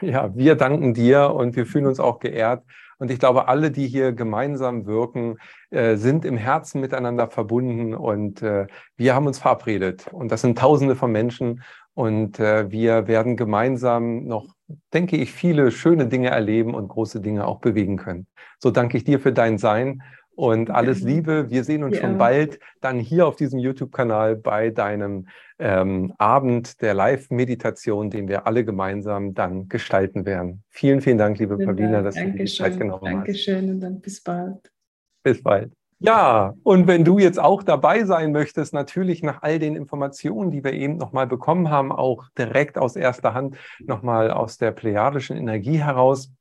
Ja, 0.00 0.36
wir 0.36 0.56
danken 0.56 0.94
dir 0.94 1.32
und 1.32 1.54
wir 1.56 1.64
fühlen 1.64 1.86
uns 1.86 2.00
auch 2.00 2.18
geehrt, 2.18 2.64
und 3.02 3.10
ich 3.10 3.18
glaube, 3.18 3.48
alle, 3.48 3.72
die 3.72 3.88
hier 3.88 4.12
gemeinsam 4.12 4.86
wirken, 4.86 5.38
äh, 5.70 5.96
sind 5.96 6.24
im 6.24 6.36
Herzen 6.36 6.80
miteinander 6.80 7.26
verbunden. 7.26 7.94
Und 7.94 8.42
äh, 8.42 8.68
wir 8.96 9.16
haben 9.16 9.26
uns 9.26 9.40
verabredet. 9.40 10.06
Und 10.12 10.30
das 10.30 10.42
sind 10.42 10.56
Tausende 10.56 10.94
von 10.94 11.10
Menschen. 11.10 11.64
Und 11.94 12.38
äh, 12.38 12.70
wir 12.70 13.08
werden 13.08 13.36
gemeinsam 13.36 14.22
noch, 14.22 14.54
denke 14.94 15.16
ich, 15.16 15.32
viele 15.32 15.72
schöne 15.72 16.06
Dinge 16.06 16.28
erleben 16.28 16.76
und 16.76 16.86
große 16.86 17.20
Dinge 17.20 17.44
auch 17.44 17.58
bewegen 17.58 17.96
können. 17.96 18.28
So 18.60 18.70
danke 18.70 18.96
ich 18.98 19.02
dir 19.02 19.18
für 19.18 19.32
dein 19.32 19.58
Sein 19.58 20.04
und 20.34 20.70
alles 20.70 21.02
Liebe. 21.02 21.50
Wir 21.50 21.64
sehen 21.64 21.84
uns 21.84 21.96
ja. 21.96 22.02
schon 22.02 22.18
bald 22.18 22.58
dann 22.80 22.98
hier 22.98 23.26
auf 23.26 23.36
diesem 23.36 23.58
YouTube-Kanal 23.58 24.36
bei 24.36 24.70
deinem 24.70 25.26
ähm, 25.58 26.12
Abend 26.18 26.80
der 26.82 26.94
Live-Meditation, 26.94 28.10
den 28.10 28.28
wir 28.28 28.46
alle 28.46 28.64
gemeinsam 28.64 29.34
dann 29.34 29.68
gestalten 29.68 30.24
werden. 30.26 30.64
Vielen, 30.70 31.00
vielen 31.00 31.18
Dank, 31.18 31.38
liebe 31.38 31.56
vielen 31.56 31.68
Paulina, 31.68 32.02
dass 32.02 32.14
Dankeschön. 32.14 32.38
du 32.38 32.44
die 32.44 32.50
Zeit 32.50 32.78
genommen 32.78 33.04
Dankeschön. 33.04 33.56
hast. 33.56 33.62
Dankeschön 33.62 33.74
und 33.74 33.80
dann 33.80 34.00
bis 34.00 34.22
bald. 34.22 34.72
Bis 35.22 35.42
bald. 35.42 35.72
Ja, 36.04 36.54
und 36.64 36.88
wenn 36.88 37.04
du 37.04 37.20
jetzt 37.20 37.38
auch 37.38 37.62
dabei 37.62 38.02
sein 38.02 38.32
möchtest, 38.32 38.74
natürlich 38.74 39.22
nach 39.22 39.42
all 39.42 39.60
den 39.60 39.76
Informationen, 39.76 40.50
die 40.50 40.64
wir 40.64 40.72
eben 40.72 40.96
nochmal 40.96 41.28
bekommen 41.28 41.70
haben, 41.70 41.92
auch 41.92 42.24
direkt 42.36 42.76
aus 42.76 42.96
erster 42.96 43.34
Hand 43.34 43.56
nochmal 43.78 44.32
aus 44.32 44.58
der 44.58 44.72
plejadischen 44.72 45.36
Energie 45.36 45.78
heraus, 45.78 46.32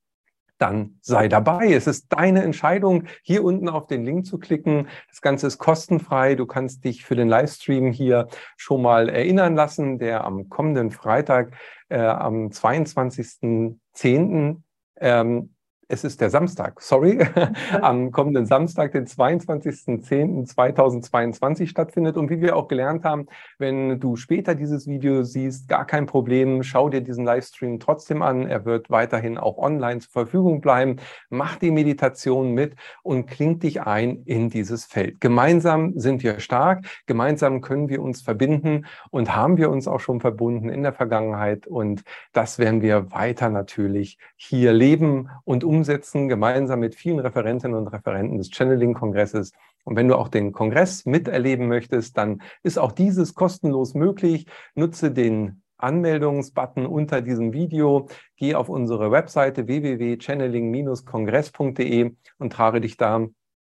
dann 0.61 0.97
sei 1.01 1.27
dabei. 1.27 1.73
Es 1.73 1.87
ist 1.87 2.13
deine 2.13 2.43
Entscheidung, 2.43 3.05
hier 3.23 3.43
unten 3.43 3.67
auf 3.67 3.87
den 3.87 4.05
Link 4.05 4.25
zu 4.25 4.37
klicken. 4.37 4.87
Das 5.09 5.21
Ganze 5.21 5.47
ist 5.47 5.57
kostenfrei. 5.57 6.35
Du 6.35 6.45
kannst 6.45 6.85
dich 6.85 7.03
für 7.03 7.15
den 7.15 7.27
Livestream 7.27 7.91
hier 7.91 8.27
schon 8.57 8.81
mal 8.81 9.09
erinnern 9.09 9.55
lassen, 9.55 9.97
der 9.97 10.23
am 10.23 10.49
kommenden 10.49 10.91
Freitag, 10.91 11.53
äh, 11.89 11.99
am 11.99 12.49
22.10. 12.49 14.61
Ähm, 14.99 15.55
es 15.91 16.03
ist 16.05 16.21
der 16.21 16.29
Samstag, 16.29 16.79
sorry, 16.81 17.19
am 17.81 18.11
kommenden 18.11 18.45
Samstag, 18.45 18.93
den 18.93 19.07
22.10.2022 19.07 21.67
stattfindet. 21.67 22.15
Und 22.15 22.29
wie 22.29 22.39
wir 22.39 22.55
auch 22.55 22.69
gelernt 22.69 23.03
haben, 23.03 23.25
wenn 23.57 23.99
du 23.99 24.15
später 24.15 24.55
dieses 24.55 24.87
Video 24.87 25.23
siehst, 25.23 25.67
gar 25.67 25.83
kein 25.85 26.05
Problem, 26.05 26.63
schau 26.63 26.87
dir 26.87 27.01
diesen 27.01 27.25
Livestream 27.25 27.81
trotzdem 27.81 28.21
an. 28.21 28.47
Er 28.47 28.63
wird 28.63 28.89
weiterhin 28.89 29.37
auch 29.37 29.57
online 29.57 29.99
zur 29.99 30.11
Verfügung 30.11 30.61
bleiben. 30.61 30.95
Mach 31.29 31.57
die 31.57 31.71
Meditation 31.71 32.53
mit 32.53 32.77
und 33.03 33.27
kling 33.27 33.59
dich 33.59 33.81
ein 33.81 34.23
in 34.23 34.49
dieses 34.49 34.85
Feld. 34.85 35.19
Gemeinsam 35.19 35.99
sind 35.99 36.23
wir 36.23 36.39
stark, 36.39 36.85
gemeinsam 37.05 37.59
können 37.59 37.89
wir 37.89 38.01
uns 38.01 38.21
verbinden 38.21 38.85
und 39.09 39.35
haben 39.35 39.57
wir 39.57 39.69
uns 39.69 39.89
auch 39.89 39.99
schon 39.99 40.21
verbunden 40.21 40.69
in 40.69 40.83
der 40.83 40.93
Vergangenheit. 40.93 41.67
Und 41.67 42.03
das 42.31 42.59
werden 42.59 42.81
wir 42.81 43.11
weiter 43.11 43.49
natürlich 43.49 44.17
hier 44.37 44.71
leben 44.71 45.27
und 45.43 45.65
umsetzen 45.65 45.80
umsetzen, 45.81 46.29
gemeinsam 46.29 46.79
mit 46.79 46.93
vielen 46.93 47.17
Referentinnen 47.17 47.75
und 47.75 47.87
Referenten 47.87 48.37
des 48.37 48.51
Channeling-Kongresses. 48.51 49.51
Und 49.83 49.95
wenn 49.95 50.07
du 50.07 50.15
auch 50.15 50.27
den 50.27 50.51
Kongress 50.51 51.07
miterleben 51.07 51.67
möchtest, 51.67 52.19
dann 52.19 52.43
ist 52.61 52.77
auch 52.77 52.91
dieses 52.91 53.33
kostenlos 53.33 53.95
möglich. 53.95 54.45
Nutze 54.75 55.09
den 55.11 55.63
Anmeldungsbutton 55.77 56.85
unter 56.85 57.21
diesem 57.21 57.51
Video. 57.51 58.07
Geh 58.37 58.53
auf 58.53 58.69
unsere 58.69 59.09
Webseite 59.09 59.65
www.channeling-kongress.de 59.65 62.11
und 62.37 62.53
trage 62.53 62.79
dich 62.79 62.97
da 62.97 63.25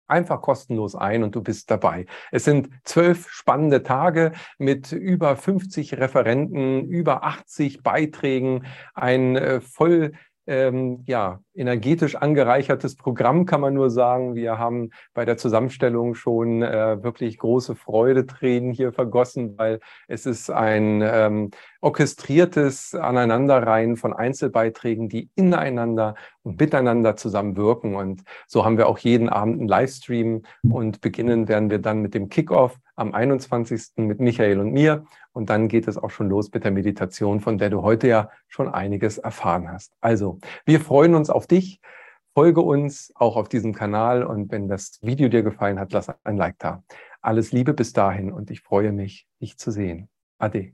einfach 0.07 0.41
kostenlos 0.41 0.95
ein 0.95 1.23
und 1.23 1.35
du 1.35 1.41
bist 1.41 1.71
dabei. 1.71 2.05
Es 2.31 2.43
sind 2.43 2.67
zwölf 2.83 3.29
spannende 3.29 3.83
Tage 3.83 4.33
mit 4.57 4.91
über 4.91 5.37
50 5.37 5.97
Referenten, 5.97 6.89
über 6.89 7.23
80 7.23 7.81
Beiträgen, 7.81 8.65
ein 8.93 9.37
äh, 9.37 9.61
voll 9.61 10.11
ähm, 10.45 11.03
ja, 11.07 11.39
energetisch 11.53 12.15
angereichertes 12.15 12.95
Programm, 12.95 13.45
kann 13.45 13.61
man 13.61 13.73
nur 13.73 13.89
sagen. 13.89 14.35
Wir 14.35 14.57
haben 14.57 14.89
bei 15.13 15.25
der 15.25 15.37
Zusammenstellung 15.37 16.15
schon 16.15 16.61
äh, 16.61 17.01
wirklich 17.03 17.37
große 17.37 17.75
Freudetränen 17.75 18.71
hier 18.71 18.91
vergossen, 18.91 19.57
weil 19.57 19.79
es 20.07 20.25
ist 20.25 20.49
ein 20.49 21.01
ähm, 21.03 21.51
orchestriertes 21.81 22.95
Aneinanderreihen 22.95 23.95
von 23.95 24.13
Einzelbeiträgen, 24.13 25.09
die 25.09 25.29
ineinander 25.35 26.15
und 26.43 26.59
miteinander 26.59 27.15
zusammenwirken. 27.15 27.95
Und 27.95 28.23
so 28.47 28.65
haben 28.65 28.77
wir 28.77 28.87
auch 28.87 28.97
jeden 28.97 29.29
Abend 29.29 29.59
einen 29.59 29.67
Livestream 29.67 30.43
und 30.69 31.01
beginnen 31.01 31.47
werden 31.47 31.69
wir 31.69 31.79
dann 31.79 32.01
mit 32.01 32.13
dem 32.13 32.29
Kickoff 32.29 32.79
am 32.95 33.13
21. 33.13 33.93
mit 33.97 34.19
Michael 34.19 34.59
und 34.59 34.71
mir. 34.71 35.05
Und 35.31 35.49
dann 35.49 35.67
geht 35.67 35.87
es 35.87 35.97
auch 35.97 36.09
schon 36.09 36.29
los 36.29 36.51
mit 36.53 36.63
der 36.63 36.71
Meditation, 36.71 37.39
von 37.39 37.57
der 37.57 37.69
du 37.69 37.81
heute 37.81 38.07
ja 38.07 38.29
schon 38.47 38.67
einiges 38.67 39.17
erfahren 39.17 39.71
hast. 39.71 39.93
Also, 40.01 40.39
wir 40.65 40.79
freuen 40.79 41.15
uns 41.15 41.29
auf 41.29 41.47
dich. 41.47 41.81
Folge 42.35 42.61
uns 42.61 43.11
auch 43.15 43.35
auf 43.35 43.47
diesem 43.47 43.73
Kanal 43.73 44.23
und 44.23 44.51
wenn 44.51 44.67
das 44.67 44.99
Video 45.03 45.29
dir 45.29 45.43
gefallen 45.43 45.79
hat, 45.79 45.93
lass 45.93 46.07
ein 46.23 46.37
Like 46.37 46.57
da. 46.57 46.83
Alles 47.21 47.51
Liebe 47.51 47.73
bis 47.73 47.93
dahin 47.93 48.31
und 48.31 48.49
ich 48.49 48.61
freue 48.61 48.91
mich, 48.91 49.27
dich 49.39 49.57
zu 49.57 49.71
sehen. 49.71 50.09
Ade. 50.39 50.73